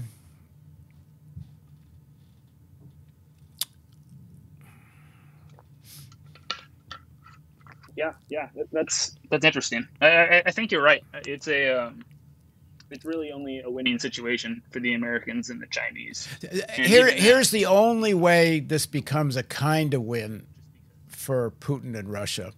yeah, 7.97 8.13
yeah, 8.29 8.51
that's 8.71 9.17
that's 9.31 9.45
interesting. 9.45 9.89
I, 10.01 10.07
I, 10.07 10.43
I 10.47 10.51
think 10.53 10.71
you're 10.71 10.85
right. 10.85 11.03
It's 11.27 11.49
a 11.49 11.71
um, 11.71 12.05
it's 12.91 13.05
really 13.05 13.33
only 13.33 13.61
a 13.61 13.71
winning 13.71 13.99
situation 13.99 14.63
for 14.71 14.81
the 14.81 14.95
Americans 14.95 15.51
and 15.51 15.61
the 15.61 15.67
Chinese. 15.67 16.29
And 16.51 16.87
Here, 16.87 17.11
here's 17.11 17.51
the 17.51 17.67
only 17.67 18.15
way 18.15 18.61
this 18.61 18.87
becomes 18.87 19.37
a 19.37 19.43
kind 19.43 19.95
of 19.95 20.03
win 20.03 20.47
for 21.07 21.53
Putin 21.61 21.99
and 21.99 22.09
Russia. 22.09 22.53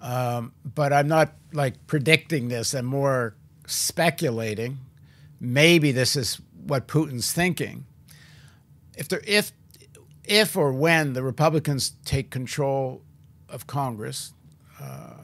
Um, 0.00 0.52
but 0.64 0.92
I'm 0.92 1.08
not 1.08 1.32
like 1.52 1.86
predicting 1.86 2.48
this. 2.48 2.74
I'm 2.74 2.84
more 2.84 3.34
speculating. 3.66 4.78
Maybe 5.40 5.92
this 5.92 6.14
is 6.14 6.40
what 6.66 6.86
Putin's 6.86 7.32
thinking. 7.32 7.86
If 8.96 9.08
there, 9.08 9.22
if, 9.26 9.50
if 10.24 10.56
or 10.56 10.72
when 10.72 11.14
the 11.14 11.22
Republicans 11.22 11.94
take 12.04 12.30
control 12.30 13.02
of 13.48 13.66
Congress, 13.66 14.32
uh, 14.80 15.14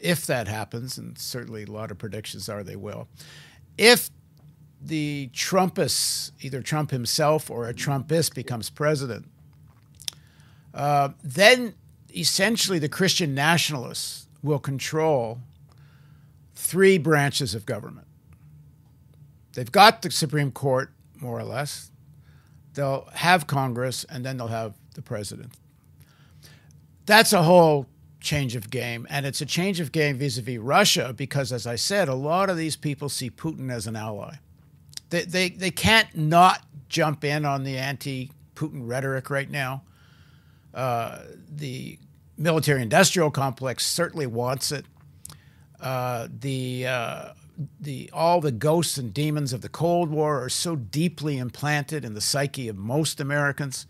if 0.00 0.26
that 0.26 0.48
happens, 0.48 0.98
and 0.98 1.18
certainly 1.18 1.64
a 1.64 1.70
lot 1.70 1.90
of 1.90 1.98
predictions 1.98 2.48
are 2.48 2.62
they 2.62 2.76
will, 2.76 3.08
if 3.78 4.10
the 4.80 5.30
Trumpists, 5.32 6.32
either 6.40 6.62
Trump 6.62 6.90
himself 6.90 7.50
or 7.50 7.68
a 7.68 7.74
Trumpist, 7.74 8.34
becomes 8.34 8.70
president, 8.70 9.26
uh, 10.74 11.10
then 11.22 11.74
essentially 12.14 12.78
the 12.78 12.88
Christian 12.88 13.34
nationalists 13.34 14.28
will 14.42 14.58
control 14.58 15.40
three 16.54 16.98
branches 16.98 17.54
of 17.54 17.66
government. 17.66 18.06
They've 19.54 19.72
got 19.72 20.02
the 20.02 20.10
Supreme 20.10 20.52
Court, 20.52 20.90
more 21.20 21.38
or 21.38 21.44
less. 21.44 21.90
They'll 22.74 23.08
have 23.14 23.46
Congress, 23.46 24.04
and 24.04 24.24
then 24.24 24.36
they'll 24.36 24.48
have 24.48 24.74
the 24.94 25.02
president. 25.02 25.54
That's 27.06 27.32
a 27.32 27.42
whole 27.42 27.86
change 28.26 28.56
of 28.56 28.68
game. 28.68 29.06
And 29.08 29.24
it's 29.24 29.40
a 29.40 29.46
change 29.46 29.80
of 29.80 29.92
game 29.92 30.18
vis 30.18 30.36
a 30.36 30.42
vis 30.42 30.58
Russia 30.58 31.14
because, 31.16 31.52
as 31.52 31.66
I 31.66 31.76
said, 31.76 32.08
a 32.08 32.14
lot 32.14 32.50
of 32.50 32.56
these 32.56 32.76
people 32.76 33.08
see 33.08 33.30
Putin 33.30 33.70
as 33.70 33.86
an 33.86 33.96
ally. 33.96 34.34
They, 35.10 35.22
they, 35.22 35.48
they 35.50 35.70
can't 35.70 36.14
not 36.14 36.62
jump 36.88 37.24
in 37.24 37.44
on 37.44 37.64
the 37.64 37.78
anti 37.78 38.32
Putin 38.54 38.82
rhetoric 38.86 39.30
right 39.30 39.50
now. 39.50 39.82
Uh, 40.74 41.20
the 41.48 41.98
military 42.36 42.82
industrial 42.82 43.30
complex 43.30 43.86
certainly 43.86 44.26
wants 44.26 44.72
it. 44.72 44.84
Uh, 45.80 46.28
the, 46.40 46.86
uh, 46.86 47.28
the, 47.80 48.10
all 48.12 48.40
the 48.40 48.52
ghosts 48.52 48.98
and 48.98 49.14
demons 49.14 49.52
of 49.52 49.60
the 49.62 49.68
Cold 49.68 50.10
War 50.10 50.42
are 50.42 50.48
so 50.48 50.74
deeply 50.76 51.38
implanted 51.38 52.04
in 52.04 52.14
the 52.14 52.20
psyche 52.20 52.68
of 52.68 52.76
most 52.76 53.20
Americans. 53.20 53.86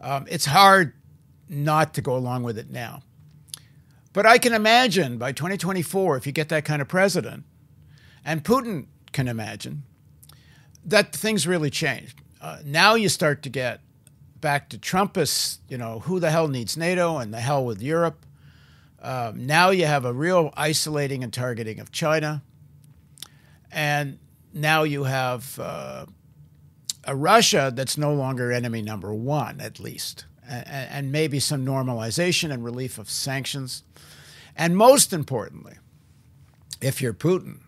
Um, 0.00 0.26
it's 0.30 0.46
hard 0.46 0.94
not 1.48 1.94
to 1.94 2.02
go 2.02 2.16
along 2.16 2.42
with 2.42 2.58
it 2.58 2.70
now. 2.70 3.02
But 4.14 4.26
I 4.26 4.38
can 4.38 4.54
imagine 4.54 5.18
by 5.18 5.32
2024, 5.32 6.16
if 6.16 6.26
you 6.26 6.32
get 6.32 6.48
that 6.48 6.64
kind 6.64 6.80
of 6.80 6.88
president, 6.88 7.44
and 8.24 8.42
Putin 8.42 8.86
can 9.12 9.28
imagine, 9.28 9.82
that 10.84 11.12
things 11.12 11.46
really 11.46 11.68
change. 11.68 12.14
Uh, 12.40 12.58
now 12.64 12.94
you 12.94 13.08
start 13.08 13.42
to 13.42 13.50
get 13.50 13.80
back 14.40 14.68
to 14.68 14.78
Trumpists, 14.78 15.58
you 15.68 15.76
know, 15.76 15.98
who 15.98 16.20
the 16.20 16.30
hell 16.30 16.46
needs 16.46 16.76
NATO 16.76 17.18
and 17.18 17.34
the 17.34 17.40
hell 17.40 17.66
with 17.66 17.82
Europe. 17.82 18.24
Um, 19.02 19.46
now 19.46 19.70
you 19.70 19.84
have 19.84 20.04
a 20.04 20.12
real 20.12 20.52
isolating 20.56 21.24
and 21.24 21.32
targeting 21.32 21.80
of 21.80 21.90
China. 21.90 22.42
And 23.72 24.20
now 24.52 24.84
you 24.84 25.04
have 25.04 25.58
uh, 25.58 26.06
a 27.02 27.16
Russia 27.16 27.72
that's 27.74 27.98
no 27.98 28.14
longer 28.14 28.52
enemy 28.52 28.80
number 28.80 29.12
one, 29.12 29.60
at 29.60 29.80
least, 29.80 30.26
and, 30.48 31.10
maybe 31.12 31.40
some 31.40 31.64
normalization 31.64 32.52
and 32.52 32.64
relief 32.64 32.98
of 32.98 33.08
sanctions. 33.08 33.82
And 34.56 34.76
most 34.76 35.12
importantly, 35.12 35.74
if 36.80 37.00
you're 37.00 37.14
Putin, 37.14 37.60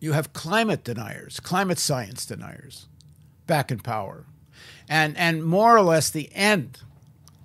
you 0.00 0.12
have 0.12 0.32
climate 0.32 0.84
deniers, 0.84 1.40
climate 1.40 1.78
science 1.78 2.26
deniers 2.26 2.86
back 3.46 3.70
in 3.70 3.78
power. 3.78 4.24
And, 4.88 5.16
and 5.16 5.44
more 5.44 5.76
or 5.76 5.82
less 5.82 6.10
the 6.10 6.30
end 6.34 6.80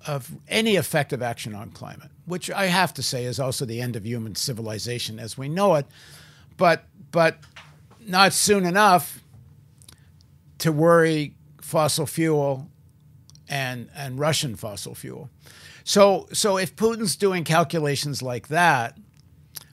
of 0.06 0.30
any 0.48 0.76
effective 0.76 1.22
action 1.22 1.54
on 1.54 1.70
climate, 1.70 2.10
which 2.26 2.50
I 2.50 2.66
have 2.66 2.94
to 2.94 3.02
say 3.02 3.24
is 3.24 3.38
also 3.38 3.64
the 3.64 3.80
end 3.80 3.96
of 3.96 4.06
human 4.06 4.34
civilization 4.34 5.18
as 5.18 5.38
we 5.38 5.48
know 5.48 5.74
it, 5.74 5.86
but, 6.56 6.84
but 7.10 7.38
not 8.06 8.32
soon 8.32 8.64
enough 8.64 9.22
to 10.58 10.72
worry 10.72 11.34
fossil 11.60 12.06
fuel 12.06 12.68
and, 13.52 13.90
and 13.94 14.18
Russian 14.18 14.56
fossil 14.56 14.94
fuel. 14.94 15.28
So, 15.84 16.26
so 16.32 16.56
if 16.56 16.74
Putin's 16.74 17.16
doing 17.16 17.44
calculations 17.44 18.22
like 18.22 18.48
that, 18.48 18.96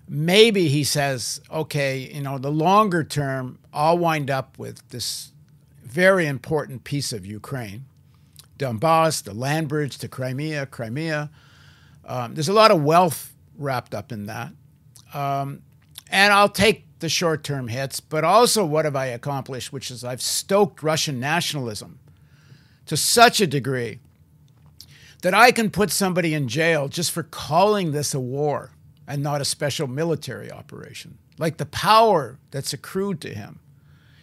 maybe 0.06 0.68
he 0.68 0.84
says, 0.84 1.40
okay, 1.50 2.12
you 2.14 2.22
know, 2.22 2.38
the 2.38 2.52
longer 2.52 3.06
term, 3.06 3.58
I'll 3.74 3.98
wind 3.98 4.30
up 4.30 4.60
with 4.60 4.88
this 4.90 5.32
very 5.82 6.28
important 6.28 6.84
piece 6.84 7.14
of 7.14 7.26
Ukraine, 7.26 7.86
Donbass, 8.58 9.24
the 9.24 9.34
land 9.34 9.70
bridge 9.70 9.98
to 10.00 10.10
Crimea, 10.10 10.66
Crimea. 10.66 11.30
Um, 12.04 12.34
there's 12.34 12.50
a 12.50 12.54
lot 12.54 12.72
of 12.72 12.84
wealth 12.84 13.34
wrapped 13.58 13.96
up 13.96 14.12
in 14.12 14.26
that. 14.26 14.52
Um, 15.14 15.62
and 16.10 16.34
I'll 16.34 16.50
take 16.50 16.84
the 17.00 17.08
short 17.08 17.46
term 17.46 17.70
hits, 17.70 18.02
but 18.02 18.26
also 18.26 18.66
what 18.66 18.84
have 18.84 18.98
I 18.98 19.06
accomplished, 19.06 19.72
which 19.72 19.90
is 19.90 20.04
I've 20.04 20.22
stoked 20.22 20.84
Russian 20.84 21.22
nationalism 21.22 22.00
to 22.90 22.98
such 22.98 23.40
a 23.40 23.46
degree 23.46 24.00
that 25.22 25.36
I 25.36 25.52
can 25.52 25.70
put 25.70 25.92
somebody 25.92 26.34
in 26.34 26.48
jail 26.48 26.88
just 26.88 27.12
for 27.12 27.22
calling 27.22 27.92
this 27.92 28.16
a 28.16 28.20
war 28.20 28.72
and 29.08 29.22
not 29.22 29.42
a 29.42 29.46
special 29.46 29.86
military 29.86 30.52
operation. 30.52 31.20
Like 31.38 31.58
the 31.58 31.68
power 31.68 32.40
that's 32.50 32.74
accrued 32.74 33.22
to 33.22 33.34
him 33.36 33.60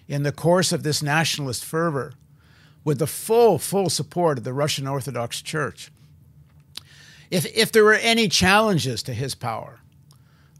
in 0.08 0.24
the 0.24 0.32
course 0.32 0.72
of 0.72 0.82
this 0.82 1.00
nationalist 1.00 1.64
fervor 1.64 2.14
with 2.82 2.98
the 2.98 3.06
full, 3.06 3.58
full 3.60 3.88
support 3.88 4.38
of 4.38 4.42
the 4.42 4.52
Russian 4.52 4.88
Orthodox 4.88 5.40
Church. 5.42 5.92
If, 7.30 7.46
if 7.56 7.70
there 7.70 7.84
were 7.84 7.94
any 7.94 8.28
challenges 8.28 9.00
to 9.04 9.14
his 9.14 9.36
power, 9.36 9.78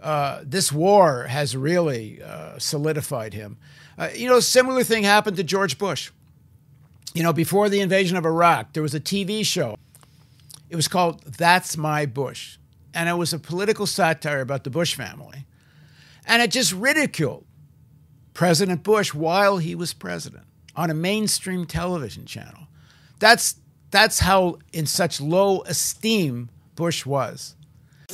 uh, 0.01 0.43
this 0.45 0.71
war 0.71 1.25
has 1.25 1.57
really 1.57 2.23
uh, 2.23 2.57
solidified 2.61 3.35
him. 3.35 3.57
Uh, 3.99 4.11
you 4.15 4.29
know, 4.29 4.39
similar 4.39 4.85
thing 4.85 5.03
happened 5.03 5.37
to 5.39 5.43
George 5.43 5.77
Bush. 5.77 6.13
You 7.17 7.23
know, 7.23 7.33
before 7.33 7.71
the 7.71 7.81
invasion 7.81 8.19
of 8.19 8.27
Iraq, 8.27 8.75
there 8.75 8.83
was 8.83 8.95
a 8.95 9.01
TV 9.01 9.45
show 9.45 9.79
it 10.69 10.77
was 10.77 10.87
called 10.87 11.23
That's 11.23 11.75
My 11.77 12.05
Bush. 12.05 12.59
And 12.93 13.09
it 13.09 13.15
was 13.15 13.33
a 13.33 13.39
political 13.39 13.87
satire 13.87 14.41
about 14.41 14.65
the 14.65 14.71
Bush 14.71 14.95
family. 14.95 15.47
And 16.27 16.43
it 16.43 16.51
just 16.51 16.75
ridiculed 16.75 17.47
President 18.35 18.83
Bush 18.83 19.15
while 19.15 19.57
he 19.57 19.75
was 19.75 19.95
president 19.95 20.45
on 20.75 20.91
a 20.91 20.95
mainstream 20.95 21.65
television 21.65 22.27
channel. 22.27 22.67
That's, 23.19 23.57
that's 23.91 24.21
how, 24.21 24.59
in 24.75 24.85
such 24.85 25.19
low 25.19 25.63
esteem, 25.63 26.51
Bush 26.75 27.07
was. 27.07 27.55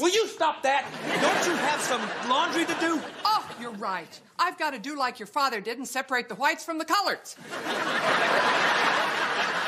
Will 0.00 0.08
you 0.08 0.26
stop 0.26 0.62
that? 0.62 0.86
Don't 1.20 1.46
you 1.46 1.56
have 1.56 1.80
some 1.80 2.00
laundry 2.28 2.64
to 2.64 2.74
do? 2.80 3.00
Oh, 3.24 3.48
you're 3.60 3.72
right. 3.72 4.20
I've 4.38 4.58
got 4.58 4.70
to 4.70 4.78
do 4.78 4.96
like 4.96 5.18
your 5.18 5.26
father 5.26 5.60
did 5.60 5.76
and 5.78 5.86
separate 5.86 6.28
the 6.28 6.34
whites 6.34 6.64
from 6.64 6.78
the 6.78 6.84
coloreds. 6.84 7.36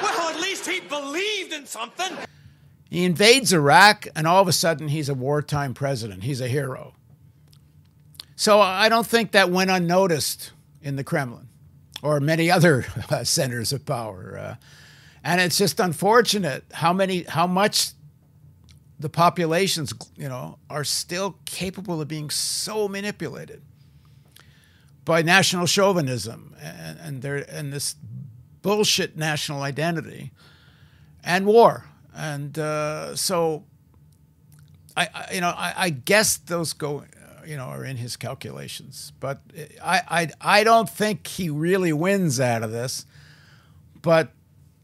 well, 0.03 0.31
at 0.31 0.41
least 0.41 0.67
he 0.67 0.81
believed 0.81 1.53
in 1.53 1.67
something. 1.67 2.17
He 2.89 3.05
invades 3.05 3.53
Iraq, 3.53 4.07
and 4.15 4.27
all 4.27 4.41
of 4.41 4.49
a 4.49 4.53
sudden, 4.53 4.89
he's 4.89 5.09
a 5.09 5.15
wartime 5.15 5.75
president. 5.75 6.23
He's 6.23 6.41
a 6.41 6.49
hero. 6.49 6.95
So 8.37 8.61
I 8.61 8.89
don't 8.89 9.07
think 9.07 9.33
that 9.33 9.51
went 9.51 9.71
unnoticed 9.71 10.53
in 10.81 10.97
the 10.97 11.05
Kremlin 11.05 11.49
or 12.03 12.21
many 12.21 12.51
other 12.51 12.87
uh, 13.11 13.25
centers 13.25 13.73
of 13.73 13.85
power. 13.85 14.39
Uh, 14.39 14.55
and 15.23 15.41
it's 15.41 15.59
just 15.59 15.81
unfortunate 15.81 16.65
how 16.73 16.93
many, 16.93 17.25
how 17.25 17.47
much 17.47 17.93
the 18.99 19.09
populations, 19.09 19.93
you 20.17 20.29
know, 20.29 20.59
are 20.71 20.85
still 20.85 21.37
capable 21.45 22.01
of 22.01 22.09
being 22.09 22.31
so 22.31 22.89
manipulated 22.89 23.63
by 25.05 25.23
national 25.23 25.67
chauvinism 25.67 26.55
and, 26.61 26.99
and, 27.01 27.23
their, 27.23 27.37
and 27.51 27.73
this 27.73 27.97
bullshit 28.63 29.17
national 29.17 29.63
identity 29.63 30.33
and 31.23 31.47
war. 31.47 31.87
And 32.15 32.59
uh, 32.59 33.17
so, 33.17 33.65
I, 34.97 35.09
I, 35.13 35.35
you 35.35 35.41
know, 35.41 35.51
I, 35.51 35.75
I, 35.77 35.91
guess 35.91 36.37
those 36.37 36.73
go, 36.73 37.01
uh, 37.01 37.45
you 37.45 37.57
know, 37.57 37.65
are 37.65 37.85
in 37.85 37.97
his 37.97 38.17
calculations. 38.17 39.13
But 39.19 39.41
I, 39.83 40.01
I, 40.09 40.31
I 40.61 40.65
don't 40.65 40.89
think 40.89 41.27
he 41.27 41.51
really 41.51 41.93
wins 41.93 42.39
out 42.39 42.63
of 42.63 42.71
this. 42.71 43.05
But, 44.01 44.31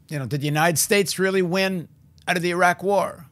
you 0.08 0.18
know, 0.18 0.26
did 0.26 0.40
the 0.40 0.46
United 0.46 0.78
States 0.78 1.18
really 1.18 1.42
win 1.42 1.88
out 2.26 2.36
of 2.36 2.42
the 2.42 2.50
Iraq 2.50 2.82
War? 2.82 3.26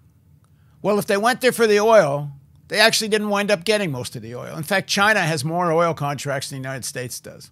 Well, 0.83 0.99
if 0.99 1.07
they 1.07 1.17
went 1.17 1.41
there 1.41 1.53
for 1.53 1.67
the 1.67 1.81
oil, 1.81 2.31
they 2.69 2.79
actually 2.79 3.09
didn't 3.09 3.31
wind 3.31 3.51
up 3.51 3.64
getting 3.64 3.91
most 3.91 4.14
of 4.14 4.23
the 4.23 4.35
oil. 4.35 4.57
In 4.57 4.62
fact, 4.62 4.88
China 4.88 5.21
has 5.21 5.45
more 5.45 5.73
oil 5.73 5.95
contracts 5.95 6.51
than 6.51 6.61
the 6.61 6.69
United 6.69 6.85
States 6.85 7.19
does. 7.21 7.51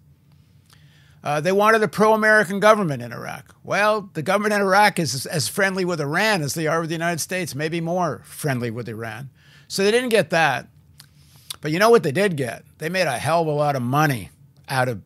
Uh, 1.25 1.41
they 1.41 1.51
wanted 1.51 1.83
a 1.83 1.89
pro 1.89 2.13
American 2.13 2.61
government 2.61 3.03
in 3.03 3.13
Iraq. 3.13 3.57
Well, 3.65 4.11
the 4.13 4.23
government 4.23 4.55
in 4.55 4.61
Iraq 4.61 5.01
is 5.01 5.27
as 5.27 5.49
friendly 5.49 5.85
with 5.85 6.01
Iran 6.01 6.41
as 6.43 6.55
they 6.55 6.69
are 6.69 6.81
with 6.81 6.89
the 6.89 6.95
United 6.95 7.21
States, 7.21 7.55
maybe 7.55 7.81
more 7.81 8.23
friendly 8.25 8.71
with 8.71 8.89
Iran. 8.89 9.31
So 9.67 9.83
they 9.83 9.91
didn't 9.91 10.11
get 10.11 10.31
that. 10.31 10.69
But 11.61 11.73
you 11.73 11.81
know 11.81 11.91
what 11.91 12.05
they 12.05 12.13
did 12.13 12.37
get? 12.37 12.65
They 12.79 12.89
made 12.89 13.09
a 13.09 13.19
hell 13.19 13.43
of 13.43 13.49
a 13.49 13.53
lot 13.53 13.75
of 13.75 13.83
money 13.83 14.31
out 14.69 14.89
of 14.89 15.03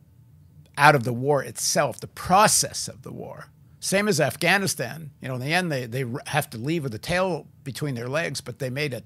out 0.76 0.94
of 0.94 1.04
the 1.04 1.12
war 1.12 1.42
itself, 1.42 2.00
the 2.00 2.06
process 2.06 2.88
of 2.88 3.02
the 3.02 3.12
war. 3.12 3.48
Same 3.80 4.08
as 4.08 4.20
Afghanistan. 4.20 5.10
You 5.22 5.28
know, 5.28 5.34
in 5.34 5.40
the 5.40 5.52
end, 5.52 5.72
they, 5.72 5.86
they 5.86 6.04
have 6.26 6.50
to 6.50 6.58
leave 6.58 6.82
with 6.82 6.92
the 6.92 6.98
tail 6.98 7.46
between 7.64 7.94
their 7.94 8.08
legs, 8.08 8.42
but 8.42 8.58
they 8.58 8.68
made 8.68 8.92
it, 8.92 9.04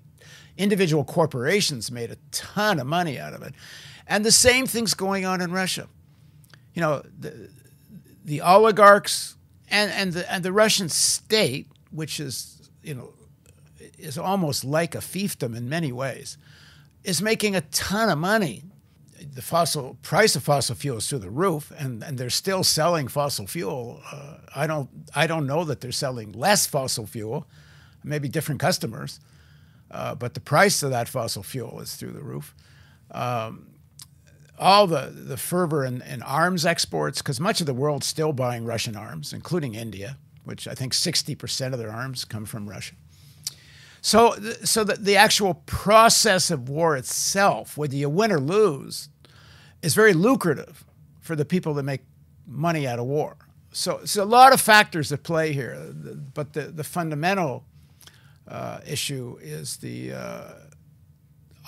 individual 0.58 1.04
corporations 1.04 1.90
made 1.90 2.10
a 2.10 2.16
ton 2.32 2.80
of 2.80 2.86
money 2.86 3.18
out 3.18 3.32
of 3.32 3.42
it. 3.42 3.54
And 4.08 4.24
the 4.24 4.32
same 4.32 4.66
thing's 4.66 4.94
going 4.94 5.24
on 5.24 5.40
in 5.40 5.52
Russia. 5.52 5.88
You 6.74 6.82
know, 6.82 7.02
the, 7.18 7.48
the 8.24 8.40
oligarchs 8.40 9.36
and, 9.70 9.92
and, 9.92 10.12
the, 10.12 10.30
and 10.30 10.44
the 10.44 10.52
Russian 10.52 10.88
state, 10.88 11.68
which 11.92 12.18
is, 12.18 12.68
you 12.82 12.94
know, 12.94 13.12
is 13.96 14.18
almost 14.18 14.64
like 14.64 14.96
a 14.96 14.98
fiefdom 14.98 15.56
in 15.56 15.68
many 15.68 15.92
ways, 15.92 16.36
is 17.04 17.22
making 17.22 17.54
a 17.54 17.60
ton 17.60 18.08
of 18.08 18.18
money 18.18 18.64
the 19.24 19.42
fossil 19.42 19.96
price 20.02 20.36
of 20.36 20.42
fossil 20.42 20.74
fuel 20.74 20.98
is 20.98 21.08
through 21.08 21.20
the 21.20 21.30
roof, 21.30 21.72
and, 21.78 22.02
and 22.02 22.18
they're 22.18 22.30
still 22.30 22.62
selling 22.62 23.08
fossil 23.08 23.46
fuel. 23.46 24.00
Uh, 24.10 24.36
I 24.54 24.66
don't 24.66 24.88
I 25.14 25.26
don't 25.26 25.46
know 25.46 25.64
that 25.64 25.80
they're 25.80 25.92
selling 25.92 26.32
less 26.32 26.66
fossil 26.66 27.06
fuel, 27.06 27.46
maybe 28.02 28.28
different 28.28 28.60
customers, 28.60 29.20
uh, 29.90 30.14
but 30.14 30.34
the 30.34 30.40
price 30.40 30.82
of 30.82 30.90
that 30.90 31.08
fossil 31.08 31.42
fuel 31.42 31.80
is 31.80 31.96
through 31.96 32.12
the 32.12 32.22
roof. 32.22 32.54
Um, 33.10 33.74
all 34.58 34.86
the, 34.86 35.12
the 35.12 35.36
fervor 35.36 35.84
in, 35.84 36.00
in 36.02 36.22
arms 36.22 36.64
exports, 36.64 37.20
because 37.20 37.40
much 37.40 37.60
of 37.60 37.66
the 37.66 37.74
world's 37.74 38.06
still 38.06 38.32
buying 38.32 38.64
Russian 38.64 38.96
arms, 38.96 39.32
including 39.32 39.74
India, 39.74 40.16
which 40.44 40.68
I 40.68 40.74
think 40.74 40.92
60% 40.92 41.72
of 41.72 41.78
their 41.78 41.90
arms 41.90 42.24
come 42.24 42.44
from 42.44 42.68
Russia. 42.68 42.94
So, 44.00 44.36
so 44.62 44.84
the, 44.84 44.94
the 44.94 45.16
actual 45.16 45.54
process 45.66 46.50
of 46.50 46.68
war 46.68 46.96
itself, 46.96 47.76
whether 47.76 47.96
you 47.96 48.10
win 48.10 48.30
or 48.30 48.38
lose, 48.38 49.08
is 49.84 49.94
very 49.94 50.14
lucrative 50.14 50.84
for 51.20 51.36
the 51.36 51.44
people 51.44 51.74
that 51.74 51.82
make 51.82 52.00
money 52.46 52.86
out 52.86 52.98
of 52.98 53.04
war. 53.04 53.36
So 53.70 53.98
it's 53.98 54.16
a 54.16 54.24
lot 54.24 54.54
of 54.54 54.60
factors 54.60 55.12
at 55.12 55.22
play 55.22 55.52
here, 55.52 55.92
but 56.32 56.54
the, 56.54 56.62
the 56.62 56.84
fundamental 56.84 57.64
uh, 58.48 58.80
issue 58.86 59.36
is 59.42 59.76
the 59.78 60.12
uh, 60.12 60.52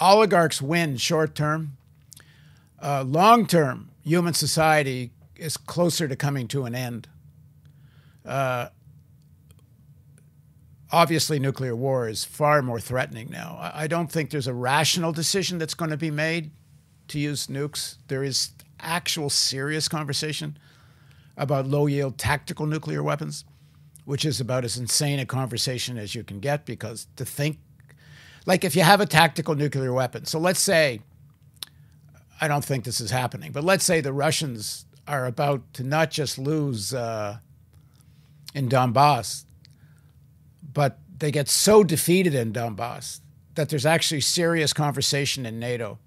oligarchs 0.01 0.63
win 0.63 0.97
short 0.97 1.35
term. 1.35 1.77
Uh, 2.83 3.05
long 3.07 3.47
term, 3.47 3.91
human 4.03 4.33
society 4.33 5.11
is 5.37 5.59
closer 5.59 6.09
to 6.09 6.17
coming 6.17 6.49
to 6.49 6.65
an 6.65 6.75
end. 6.75 7.09
Uh, 8.25 8.69
obviously, 10.91 11.39
nuclear 11.39 11.77
war 11.77 12.09
is 12.09 12.25
far 12.25 12.63
more 12.63 12.81
threatening 12.81 13.29
now. 13.31 13.59
I 13.75 13.87
don't 13.87 14.11
think 14.11 14.31
there's 14.31 14.47
a 14.47 14.55
rational 14.55 15.13
decision 15.13 15.59
that's 15.59 15.75
going 15.75 15.91
to 15.91 15.97
be 15.99 16.11
made 16.11 16.51
to 17.09 17.19
use 17.19 17.47
nukes. 17.47 17.97
There 18.09 18.25
is 18.25 18.51
actual 18.81 19.31
serious 19.31 19.89
conversation 19.89 20.59
about 21.37 21.67
low 21.67 21.87
yield 21.87 22.19
tactical 22.19 22.67
nuclear 22.67 23.03
weapons, 23.03 23.45
which 24.05 24.25
is 24.25 24.41
about 24.41 24.65
as 24.65 24.77
insane 24.77 25.19
a 25.19 25.27
conversation 25.27 25.99
as 25.99 26.15
you 26.15 26.25
can 26.25 26.41
get 26.41 26.65
because 26.65 27.07
to 27.17 27.25
think, 27.25 27.59
like 28.47 28.65
if 28.65 28.77
you 28.77 28.83
have 28.83 29.01
a 29.01 29.07
tactical 29.07 29.55
nuclear 29.55 29.93
weapon, 29.93 30.25
so 30.25 30.39
let's 30.39 30.61
say, 30.61 31.01
I 32.41 32.49
don't 32.49 32.65
think 32.65 32.85
this 32.85 33.01
is 33.01 33.11
happening, 33.11 33.53
but 33.53 33.65
let's 33.65 33.85
say 33.85 34.01
the 34.01 34.13
Russians 34.13 34.85
are 35.09 35.27
about 35.27 35.73
to 35.75 35.85
not 35.85 36.11
just 36.11 36.39
lose 36.39 36.93
uh, 36.93 37.39
in 38.55 38.69
Donbass, 38.69 39.45
but 40.73 40.99
they 41.19 41.31
get 41.31 41.49
so 41.49 41.83
defeated 41.83 42.35
in 42.35 42.53
Donbass 42.53 43.21
that 43.55 43.69
there's 43.69 43.87
actually 43.87 44.21
serious 44.21 44.73
conversation 44.73 45.47
in 45.47 45.59
NATO 45.59 45.99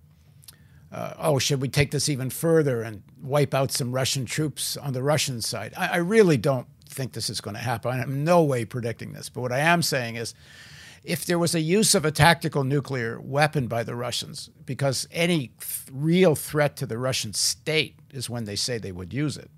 uh, 0.92 1.14
oh, 1.20 1.40
should 1.40 1.62
we 1.62 1.70
take 1.70 1.92
this 1.92 2.10
even 2.10 2.30
further 2.30 2.82
and 2.82 3.04
wipe 3.22 3.54
out 3.54 3.72
some 3.72 3.92
Russian 3.92 4.26
troops 4.26 4.76
on 4.76 4.94
the 4.94 5.04
Russian 5.04 5.42
side? 5.42 5.74
I, 5.78 5.88
I 5.88 5.98
really 5.98 6.38
don't 6.38 6.68
think 6.88 7.14
this 7.14 7.30
is 7.30 7.42
going 7.42 7.56
to 7.56 7.62
happen. 7.62 7.92
I'm 7.92 8.24
no 8.24 8.44
way 8.44 8.66
predicting 8.66 9.14
this. 9.14 9.30
But 9.30 9.42
what 9.42 9.52
I 9.52 9.60
am 9.60 9.82
saying 9.82 10.16
is 10.16 10.34
if 11.04 11.26
there 11.26 11.40
was 11.40 11.56
a 11.56 11.62
use 11.62 11.96
of 11.96 12.06
a 12.06 12.12
tactical 12.12 12.64
nuclear 12.64 13.20
weapon 13.22 13.68
by 13.68 13.84
the 13.84 13.96
Russians, 13.96 14.50
because 14.66 15.08
any 15.12 15.52
th- 15.60 15.88
real 15.92 16.36
threat 16.36 16.76
to 16.78 16.86
the 16.86 16.98
Russian 16.98 17.34
state 17.34 17.96
is 18.12 18.30
when 18.30 18.46
they 18.46 18.56
say 18.56 18.78
they 18.78 18.92
would 18.92 19.14
use 19.14 19.38
it. 19.38 19.50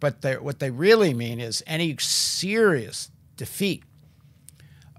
But 0.00 0.24
what 0.42 0.58
they 0.58 0.70
really 0.70 1.14
mean 1.14 1.40
is 1.40 1.62
any 1.66 1.96
serious 1.98 3.10
defeat 3.36 3.84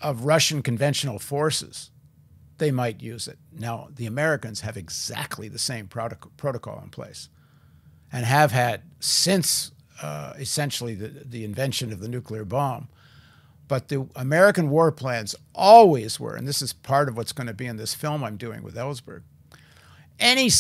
of 0.02 0.26
Russian 0.26 0.64
conventional 0.64 1.20
forces 1.20 1.91
they 2.62 2.70
might 2.72 3.02
use 3.02 3.28
it. 3.28 3.40
Now, 3.52 3.88
the 3.96 4.06
Americans 4.06 4.62
have 4.62 4.78
exactly 4.78 5.48
the 5.48 5.58
same 5.58 5.88
protocol 5.88 6.80
in 6.84 6.92
place 6.92 7.28
and 8.14 8.24
have 8.24 8.52
had 8.52 8.84
since 9.00 9.72
uh, 10.00 10.34
essentially 10.38 10.94
the, 10.94 11.08
the 11.08 11.44
invention 11.44 11.92
of 11.92 12.00
the 12.02 12.08
nuclear 12.08 12.46
bomb. 12.46 12.88
But 13.68 13.88
the 13.88 14.08
American 14.16 14.70
war 14.70 14.92
plans 14.92 15.34
always 15.56 16.20
were, 16.20 16.36
and 16.36 16.48
this 16.48 16.62
is 16.62 16.72
part 16.72 17.10
of 17.10 17.18
what's 17.18 17.32
going 17.32 17.48
to 17.48 17.54
be 17.54 17.66
in 17.66 17.78
this 17.78 17.96
film 17.96 18.24
I'm 18.24 18.38
doing 18.38 18.62
with 18.62 18.76
Ellsberg. 18.76 19.24
Any 20.20 20.52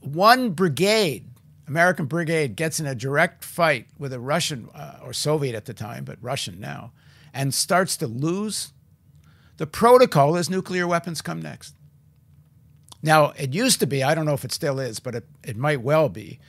one 0.00 0.52
brigade, 0.52 1.28
American 1.66 2.06
brigade, 2.06 2.56
gets 2.56 2.80
in 2.80 2.86
a 2.86 2.94
direct 2.94 3.44
fight 3.44 3.88
with 3.98 4.14
a 4.14 4.20
Russian 4.20 4.70
uh, 4.74 5.00
or 5.04 5.12
Soviet 5.12 5.54
at 5.54 5.66
the 5.66 5.74
time, 5.74 6.04
but 6.06 6.16
Russian 6.22 6.58
now, 6.58 6.92
and 7.34 7.52
starts 7.52 7.98
to 7.98 8.06
lose 8.06 8.72
the 9.58 9.66
protocol 9.66 10.36
is 10.36 10.48
nuclear 10.48 10.86
weapons 10.86 11.20
come 11.20 11.42
next. 11.42 11.74
Now, 13.02 13.32
it 13.36 13.54
used 13.54 13.80
to 13.80 13.86
be, 13.86 14.02
I 14.02 14.14
don't 14.14 14.24
know 14.24 14.34
if 14.34 14.44
it 14.44 14.52
still 14.52 14.80
is, 14.80 14.98
but 14.98 15.14
it, 15.14 15.26
it 15.44 15.56
might 15.56 15.82
well 15.82 16.08
be, 16.08 16.40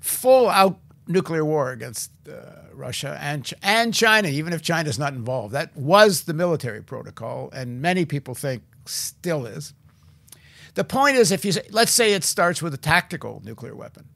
full 0.00 0.48
out 0.48 0.78
nuclear 1.08 1.44
war 1.44 1.72
against 1.72 2.10
uh, 2.28 2.68
Russia 2.72 3.18
and, 3.20 3.50
and 3.62 3.94
China, 3.94 4.28
even 4.28 4.52
if 4.52 4.62
China's 4.62 4.98
not 4.98 5.14
involved. 5.14 5.54
That 5.54 5.76
was 5.76 6.24
the 6.24 6.34
military 6.34 6.82
protocol, 6.82 7.50
and 7.52 7.80
many 7.80 8.04
people 8.04 8.34
think 8.34 8.62
still 8.86 9.46
is. 9.46 9.72
The 10.74 10.84
point 10.84 11.16
is, 11.16 11.32
if 11.32 11.44
you 11.44 11.52
say, 11.52 11.66
let's 11.70 11.92
say 11.92 12.12
it 12.12 12.22
starts 12.22 12.62
with 12.62 12.74
a 12.74 12.78
tactical 12.78 13.42
nuclear 13.44 13.74
weapon. 13.74 14.08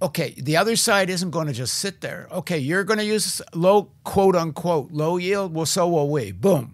Okay, 0.00 0.34
the 0.36 0.56
other 0.56 0.76
side 0.76 1.08
isn't 1.10 1.30
going 1.30 1.46
to 1.46 1.52
just 1.52 1.74
sit 1.76 2.00
there. 2.00 2.28
Okay, 2.30 2.58
you're 2.58 2.84
going 2.84 2.98
to 2.98 3.04
use 3.04 3.40
low, 3.54 3.90
quote 4.04 4.36
unquote, 4.36 4.90
low 4.90 5.16
yield. 5.16 5.54
Well, 5.54 5.66
so 5.66 5.88
will 5.88 6.10
we. 6.10 6.32
Boom. 6.32 6.73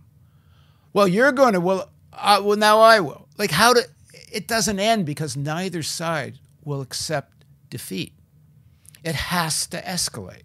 Well, 0.93 1.07
you're 1.07 1.33
going 1.33 1.55
to, 1.55 1.61
well, 1.61 1.91
well, 2.13 2.57
now 2.57 2.81
I 2.81 3.01
will. 3.01 3.29
Like, 3.39 3.51
how 3.51 3.73
to, 3.73 3.83
it 4.33 4.49
doesn't 4.49 4.79
end 4.79 5.07
because 5.07 5.37
neither 5.37 5.83
side 5.83 6.39
will 6.65 6.81
accept 6.81 7.45
defeat. 7.69 8.13
It 9.05 9.15
has 9.15 9.67
to 9.69 9.81
escalate. 9.83 10.43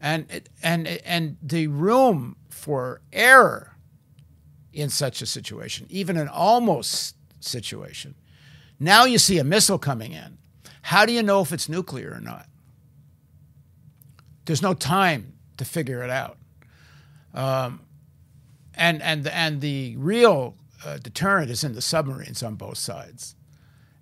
And, 0.00 0.30
it, 0.30 0.48
and, 0.62 0.86
and 0.86 1.36
the 1.42 1.68
room 1.68 2.36
for 2.50 3.02
error 3.12 3.76
in 4.72 4.88
such 4.88 5.22
a 5.22 5.26
situation, 5.26 5.86
even 5.90 6.16
an 6.16 6.28
almost 6.28 7.16
situation, 7.40 8.14
now 8.80 9.04
you 9.04 9.18
see 9.18 9.38
a 9.38 9.44
missile 9.44 9.78
coming 9.78 10.12
in. 10.12 10.38
How 10.82 11.06
do 11.06 11.12
you 11.12 11.22
know 11.22 11.40
if 11.40 11.52
it's 11.52 11.68
nuclear 11.68 12.12
or 12.12 12.20
not? 12.20 12.46
There's 14.44 14.62
no 14.62 14.74
time 14.74 15.34
to 15.58 15.64
figure 15.64 16.02
it 16.02 16.10
out. 16.10 16.36
Um, 17.32 17.80
and 18.74 19.02
and 19.02 19.26
and 19.26 19.60
the 19.60 19.96
real 19.96 20.56
uh, 20.84 20.98
deterrent 20.98 21.50
is 21.50 21.64
in 21.64 21.74
the 21.74 21.82
submarines 21.82 22.42
on 22.42 22.54
both 22.56 22.78
sides. 22.78 23.34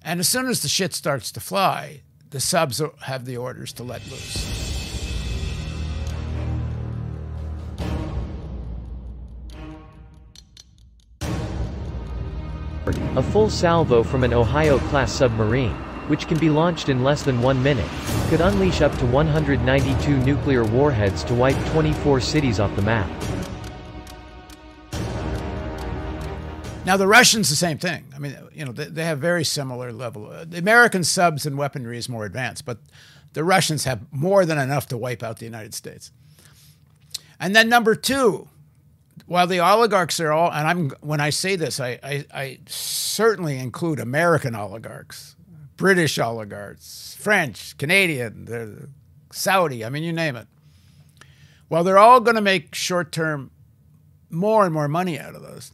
And 0.03 0.21
as 0.21 0.29
soon 0.29 0.49
as 0.49 0.63
the 0.63 0.69
shit 0.69 0.95
starts 0.95 1.31
to 1.33 1.41
fly, 1.41 2.03
the 2.31 2.41
subs 2.41 2.81
have 3.03 3.25
the 3.25 3.37
orders 3.37 3.73
to 3.75 3.83
let 3.83 4.07
loose. 4.11 4.61
A 13.17 13.23
full 13.23 13.51
salvo 13.51 14.03
from 14.03 14.25
an 14.25 14.33
Ohio-class 14.33 15.13
submarine, 15.13 15.75
which 16.09 16.27
can 16.27 16.39
be 16.39 16.49
launched 16.49 16.89
in 16.89 17.05
less 17.05 17.23
than 17.23 17.43
one 17.43 17.63
minute, 17.63 17.89
could 18.29 18.41
unleash 18.41 18.81
up 18.81 18.97
to 18.99 19.07
192 19.07 20.17
nuclear 20.19 20.65
warheads 20.65 21.23
to 21.25 21.35
wipe 21.35 21.57
24 21.73 22.21
cities 22.21 22.59
off 22.59 22.75
the 22.77 22.83
map. 22.83 23.11
Now 26.91 26.97
the 26.97 27.07
Russians, 27.07 27.49
the 27.49 27.55
same 27.55 27.79
thing. 27.79 28.13
I 28.17 28.19
mean, 28.19 28.37
you 28.53 28.65
know, 28.65 28.73
they, 28.73 28.87
they 28.87 29.05
have 29.05 29.21
very 29.21 29.45
similar 29.45 29.93
level. 29.93 30.29
The 30.45 30.59
American 30.59 31.05
subs 31.05 31.47
and 31.47 31.57
weaponry 31.57 31.97
is 31.97 32.09
more 32.09 32.25
advanced, 32.25 32.65
but 32.65 32.79
the 33.33 33.45
Russians 33.45 33.85
have 33.85 34.13
more 34.13 34.45
than 34.45 34.59
enough 34.59 34.89
to 34.89 34.97
wipe 34.97 35.23
out 35.23 35.39
the 35.39 35.45
United 35.45 35.73
States. 35.73 36.11
And 37.39 37.55
then 37.55 37.69
number 37.69 37.95
two, 37.95 38.49
while 39.27 39.47
the 39.47 39.61
oligarchs 39.61 40.19
are 40.19 40.33
all, 40.33 40.51
and 40.51 40.67
I'm 40.67 40.91
when 41.01 41.21
I 41.21 41.31
say 41.31 41.55
this, 41.55 41.79
I, 41.79 42.01
I, 42.03 42.25
I 42.35 42.59
certainly 42.67 43.57
include 43.57 44.01
American 44.01 44.57
oligarchs, 44.57 45.37
British 45.77 46.19
oligarchs, 46.19 47.17
French, 47.21 47.79
Canadian, 47.79 48.93
Saudi. 49.31 49.85
I 49.85 49.91
mean, 49.91 50.03
you 50.03 50.13
name 50.13 50.35
it. 50.35 50.49
Well, 51.69 51.85
they're 51.85 51.99
all 51.99 52.19
going 52.19 52.35
to 52.35 52.43
make 52.43 52.75
short 52.75 53.13
term 53.13 53.53
more 54.29 54.65
and 54.65 54.75
more 54.75 54.89
money 54.89 55.21
out 55.21 55.37
of 55.37 55.43
those 55.43 55.71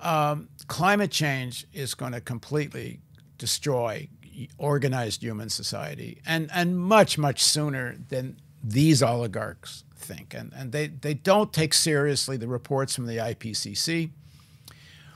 um, 0.00 0.48
climate 0.66 1.10
change 1.10 1.66
is 1.72 1.94
going 1.94 2.12
to 2.12 2.20
completely 2.20 3.00
destroy 3.36 4.08
organized 4.56 5.22
human 5.22 5.48
society, 5.48 6.20
and 6.26 6.50
and 6.52 6.78
much 6.78 7.18
much 7.18 7.42
sooner 7.42 7.96
than 8.08 8.40
these 8.62 9.02
oligarchs 9.02 9.84
think, 9.96 10.34
and 10.34 10.52
and 10.54 10.72
they 10.72 10.86
they 10.86 11.14
don't 11.14 11.52
take 11.52 11.74
seriously 11.74 12.36
the 12.36 12.48
reports 12.48 12.94
from 12.94 13.06
the 13.06 13.16
IPCC, 13.16 14.10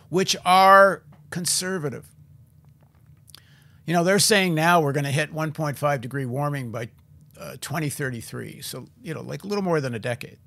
which 0.08 0.36
are 0.44 1.02
conservative. 1.30 2.06
You 3.86 3.94
know, 3.94 4.04
they're 4.04 4.20
saying 4.20 4.54
now 4.54 4.80
we're 4.80 4.92
going 4.92 5.04
to 5.04 5.10
hit 5.10 5.34
1.5 5.34 6.00
degree 6.00 6.24
warming 6.24 6.70
by 6.70 6.90
uh, 7.38 7.56
2033. 7.60 8.60
So, 8.60 8.86
you 9.02 9.12
know, 9.12 9.22
like 9.22 9.42
a 9.42 9.48
little 9.48 9.64
more 9.64 9.80
than 9.80 9.92
a 9.92 9.98
decade. 9.98 10.38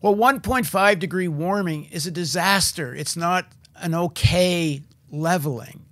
Well, 0.00 0.14
1.5 0.14 0.98
degree 0.98 1.28
warming 1.28 1.86
is 1.86 2.06
a 2.06 2.10
disaster. 2.10 2.94
It's 2.94 3.16
not 3.16 3.46
an 3.76 3.94
okay 3.94 4.82
leveling. 5.10 5.84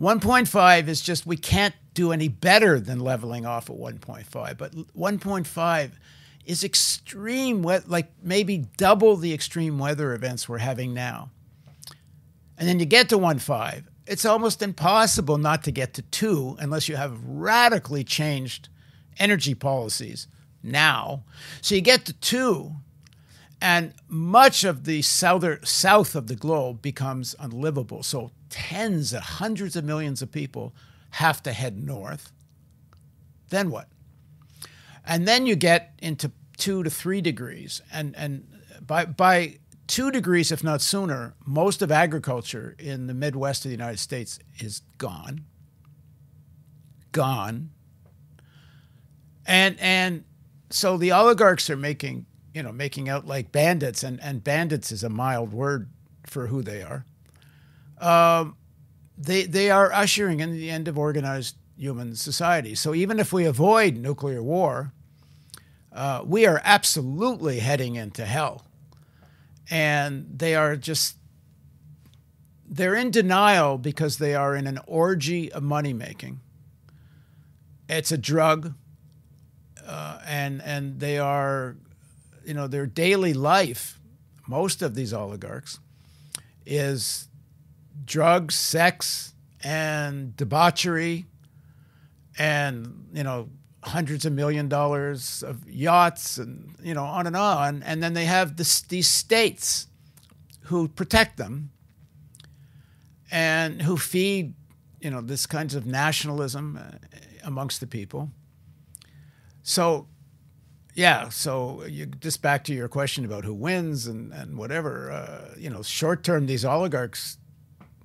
1.5 0.00 0.88
is 0.88 1.00
just, 1.00 1.24
we 1.24 1.36
can't 1.36 1.74
do 1.94 2.10
any 2.10 2.26
better 2.28 2.80
than 2.80 2.98
leveling 2.98 3.46
off 3.46 3.70
at 3.70 3.76
1.5. 3.76 4.58
But 4.58 4.72
1.5 4.72 5.90
is 6.44 6.64
extreme, 6.64 7.62
like 7.62 8.10
maybe 8.22 8.66
double 8.76 9.16
the 9.16 9.32
extreme 9.32 9.78
weather 9.78 10.12
events 10.12 10.48
we're 10.48 10.58
having 10.58 10.92
now. 10.92 11.30
And 12.58 12.68
then 12.68 12.80
you 12.80 12.86
get 12.86 13.08
to 13.10 13.18
1.5, 13.18 13.84
it's 14.06 14.24
almost 14.24 14.60
impossible 14.60 15.38
not 15.38 15.64
to 15.64 15.70
get 15.70 15.94
to 15.94 16.02
2 16.02 16.56
unless 16.60 16.88
you 16.88 16.96
have 16.96 17.18
radically 17.24 18.04
changed 18.04 18.68
energy 19.18 19.54
policies 19.54 20.26
now. 20.62 21.22
So 21.60 21.74
you 21.74 21.80
get 21.80 22.04
to 22.06 22.12
2 22.12 22.72
and 23.64 23.94
much 24.08 24.62
of 24.62 24.84
the 24.84 25.00
south 25.00 26.14
of 26.14 26.26
the 26.26 26.36
globe 26.36 26.82
becomes 26.82 27.34
unlivable. 27.40 28.02
So 28.02 28.30
tens 28.50 29.14
of 29.14 29.22
hundreds 29.22 29.74
of 29.74 29.86
millions 29.86 30.20
of 30.20 30.30
people 30.30 30.74
have 31.12 31.42
to 31.44 31.52
head 31.54 31.82
north. 31.82 32.30
Then 33.48 33.70
what? 33.70 33.88
And 35.06 35.26
then 35.26 35.46
you 35.46 35.56
get 35.56 35.94
into 36.00 36.30
two 36.58 36.82
to 36.82 36.90
three 36.90 37.22
degrees. 37.22 37.80
And, 37.90 38.14
and 38.18 38.46
by, 38.86 39.06
by 39.06 39.60
two 39.86 40.10
degrees, 40.10 40.52
if 40.52 40.62
not 40.62 40.82
sooner, 40.82 41.32
most 41.46 41.80
of 41.80 41.90
agriculture 41.90 42.76
in 42.78 43.06
the 43.06 43.14
Midwest 43.14 43.64
of 43.64 43.70
the 43.70 43.76
United 43.76 43.98
States 43.98 44.38
is 44.58 44.82
gone. 44.98 45.46
Gone. 47.12 47.70
And, 49.46 49.80
and 49.80 50.24
so 50.68 50.98
the 50.98 51.12
oligarchs 51.12 51.70
are 51.70 51.78
making 51.78 52.26
you 52.54 52.62
know, 52.62 52.72
making 52.72 53.08
out 53.08 53.26
like 53.26 53.52
bandits, 53.52 54.02
and, 54.02 54.22
and 54.22 54.42
bandits 54.42 54.92
is 54.92 55.02
a 55.02 55.08
mild 55.08 55.52
word 55.52 55.90
for 56.24 56.46
who 56.46 56.62
they 56.62 56.82
are. 56.82 57.04
Um, 57.98 58.56
they 59.18 59.44
they 59.44 59.70
are 59.70 59.92
ushering 59.92 60.40
in 60.40 60.52
the 60.52 60.70
end 60.70 60.88
of 60.88 60.96
organized 60.96 61.56
human 61.76 62.14
society. 62.14 62.74
So 62.74 62.94
even 62.94 63.18
if 63.18 63.32
we 63.32 63.44
avoid 63.44 63.96
nuclear 63.96 64.42
war, 64.42 64.92
uh, 65.92 66.22
we 66.24 66.46
are 66.46 66.60
absolutely 66.64 67.58
heading 67.58 67.96
into 67.96 68.24
hell, 68.24 68.64
and 69.68 70.26
they 70.36 70.54
are 70.54 70.76
just 70.76 71.16
they're 72.66 72.94
in 72.94 73.10
denial 73.10 73.78
because 73.78 74.18
they 74.18 74.34
are 74.34 74.54
in 74.54 74.66
an 74.66 74.78
orgy 74.86 75.50
of 75.52 75.62
money 75.62 75.92
making. 75.92 76.40
It's 77.88 78.12
a 78.12 78.18
drug, 78.18 78.74
uh, 79.84 80.20
and 80.26 80.62
and 80.62 81.00
they 81.00 81.18
are 81.18 81.76
you 82.46 82.54
know, 82.54 82.66
their 82.66 82.86
daily 82.86 83.34
life, 83.34 84.00
most 84.46 84.82
of 84.82 84.94
these 84.94 85.12
oligarchs, 85.12 85.78
is 86.66 87.28
drugs, 88.04 88.54
sex, 88.54 89.32
and 89.62 90.36
debauchery, 90.36 91.26
and 92.38 93.08
you 93.12 93.22
know, 93.22 93.48
hundreds 93.82 94.24
of 94.24 94.32
million 94.32 94.68
dollars 94.68 95.42
of 95.42 95.68
yachts, 95.68 96.38
and 96.38 96.74
you 96.82 96.94
know, 96.94 97.04
on 97.04 97.26
and 97.26 97.36
on. 97.36 97.82
And 97.82 98.02
then 98.02 98.14
they 98.14 98.24
have 98.24 98.56
this, 98.56 98.82
these 98.82 99.08
states 99.08 99.86
who 100.64 100.88
protect 100.88 101.36
them 101.36 101.70
and 103.30 103.82
who 103.82 103.96
feed, 103.96 104.54
you 105.00 105.10
know, 105.10 105.20
this 105.20 105.46
kinds 105.46 105.74
of 105.74 105.86
nationalism 105.86 106.78
uh, 106.78 106.96
amongst 107.42 107.80
the 107.80 107.86
people. 107.86 108.30
So 109.62 110.06
yeah, 110.94 111.28
so 111.28 111.84
you 111.84 112.06
just 112.06 112.40
back 112.40 112.62
to 112.64 112.74
your 112.74 112.88
question 112.88 113.24
about 113.24 113.44
who 113.44 113.52
wins 113.52 114.06
and 114.06 114.32
and 114.32 114.56
whatever. 114.56 115.10
Uh, 115.10 115.54
you 115.58 115.68
know, 115.68 115.82
short 115.82 116.22
term, 116.22 116.46
these 116.46 116.64
oligarchs, 116.64 117.38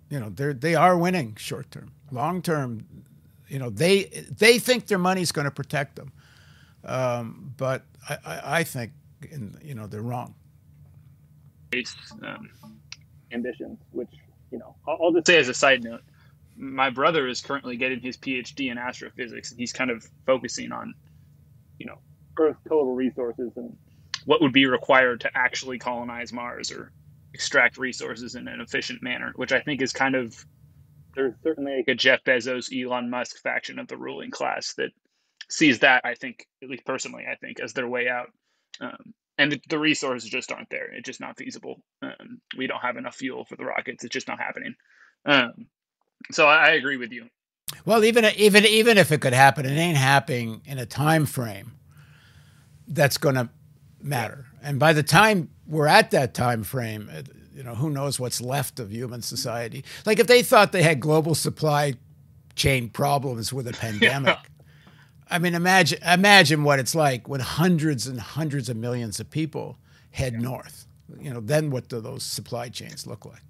you 0.09 0.19
know, 0.19 0.29
they're 0.29 0.53
they 0.53 0.75
are 0.75 0.97
winning 0.97 1.35
short 1.35 1.69
term. 1.69 1.91
Long 2.11 2.41
term, 2.41 2.85
you 3.47 3.59
know, 3.59 3.69
they 3.69 4.05
they 4.05 4.57
think 4.57 4.87
their 4.87 4.97
money's 4.97 5.31
going 5.31 5.45
to 5.45 5.51
protect 5.51 5.97
them, 5.97 6.11
um, 6.83 7.53
but 7.57 7.83
I, 8.09 8.17
I, 8.25 8.41
I, 8.59 8.63
think, 8.63 8.91
in, 9.29 9.55
you 9.63 9.75
know, 9.75 9.85
they're 9.85 10.01
wrong. 10.01 10.33
Um, 12.23 12.49
ambitions, 13.31 13.77
which 13.91 14.09
you 14.51 14.57
know, 14.57 14.75
I'll, 14.87 14.97
I'll 15.03 15.11
just 15.11 15.27
say 15.27 15.37
as 15.37 15.47
a 15.47 15.53
side 15.53 15.83
note, 15.83 16.01
my 16.57 16.89
brother 16.89 17.27
is 17.27 17.39
currently 17.39 17.77
getting 17.77 17.99
his 17.99 18.17
PhD 18.17 18.71
in 18.71 18.79
astrophysics, 18.79 19.51
and 19.51 19.59
he's 19.59 19.73
kind 19.73 19.91
of 19.91 20.07
focusing 20.25 20.71
on, 20.71 20.95
you 21.77 21.85
know, 21.85 21.99
Earth's 22.39 22.59
total 22.67 22.95
resources 22.95 23.51
and 23.55 23.75
what 24.25 24.41
would 24.41 24.53
be 24.53 24.65
required 24.65 25.21
to 25.21 25.31
actually 25.35 25.79
colonize 25.79 26.33
Mars 26.33 26.71
or 26.71 26.91
extract 27.33 27.77
resources 27.77 28.35
in 28.35 28.47
an 28.47 28.61
efficient 28.61 29.01
manner, 29.01 29.31
which 29.35 29.51
I 29.51 29.61
think 29.61 29.81
is 29.81 29.93
kind 29.93 30.15
of 30.15 30.45
there's 31.15 31.33
certainly 31.43 31.77
like 31.77 31.87
a 31.87 31.95
Jeff 31.95 32.23
Bezos, 32.23 32.69
Elon 32.71 33.09
Musk 33.09 33.41
faction 33.41 33.79
of 33.79 33.87
the 33.87 33.97
ruling 33.97 34.31
class 34.31 34.73
that 34.75 34.91
sees 35.49 35.79
that. 35.79 36.01
I 36.05 36.13
think, 36.13 36.45
at 36.63 36.69
least 36.69 36.85
personally, 36.85 37.25
I 37.29 37.35
think 37.35 37.59
as 37.59 37.73
their 37.73 37.87
way 37.87 38.07
out. 38.07 38.27
Um, 38.79 39.13
and 39.37 39.51
the, 39.53 39.61
the, 39.69 39.79
resources 39.79 40.29
just 40.29 40.51
aren't 40.51 40.69
there. 40.69 40.93
It's 40.93 41.05
just 41.05 41.21
not 41.21 41.37
feasible. 41.37 41.81
Um, 42.01 42.39
we 42.57 42.67
don't 42.67 42.81
have 42.81 42.97
enough 42.97 43.15
fuel 43.15 43.45
for 43.45 43.55
the 43.55 43.65
rockets. 43.65 44.03
It's 44.03 44.13
just 44.13 44.27
not 44.27 44.39
happening. 44.39 44.75
Um, 45.25 45.67
so 46.31 46.45
I, 46.45 46.67
I 46.67 46.69
agree 46.71 46.97
with 46.97 47.11
you. 47.11 47.27
Well, 47.85 48.03
even 48.03 48.25
even 48.37 48.65
even 48.65 48.97
if 48.97 49.11
it 49.11 49.21
could 49.21 49.33
happen, 49.33 49.65
it 49.65 49.77
ain't 49.77 49.97
happening 49.97 50.61
in 50.65 50.77
a 50.77 50.85
time 50.85 51.25
frame 51.25 51.78
that's 52.89 53.17
going 53.17 53.35
to 53.35 53.49
matter. 54.01 54.47
And 54.61 54.79
by 54.79 54.93
the 54.93 55.03
time 55.03 55.49
we're 55.67 55.87
at 55.87 56.11
that 56.11 56.33
time 56.33 56.63
frame, 56.63 57.09
uh, 57.13 57.21
you 57.53 57.63
know, 57.63 57.75
who 57.75 57.89
knows 57.89 58.19
what's 58.19 58.41
left 58.41 58.79
of 58.79 58.91
human 58.91 59.21
society? 59.21 59.83
Like 60.05 60.19
if 60.19 60.27
they 60.27 60.41
thought 60.41 60.71
they 60.71 60.83
had 60.83 60.99
global 60.99 61.35
supply 61.35 61.95
chain 62.55 62.89
problems 62.89 63.53
with 63.53 63.67
a 63.67 63.73
pandemic. 63.85 64.37
Yeah. 64.37 64.65
I 65.31 65.37
mean, 65.37 65.53
imagine 65.53 65.99
imagine 66.03 66.63
what 66.63 66.79
it's 66.79 66.95
like 66.95 67.27
when 67.27 67.39
hundreds 67.39 68.07
and 68.07 68.19
hundreds 68.19 68.67
of 68.67 68.77
millions 68.77 69.19
of 69.19 69.29
people 69.29 69.77
head 70.11 70.33
yeah. 70.33 70.39
north. 70.39 70.87
You 71.19 71.33
know, 71.33 71.39
then 71.39 71.71
what 71.71 71.87
do 71.87 72.01
those 72.01 72.23
supply 72.23 72.69
chains 72.69 73.05
look 73.05 73.25
like? 73.25 73.41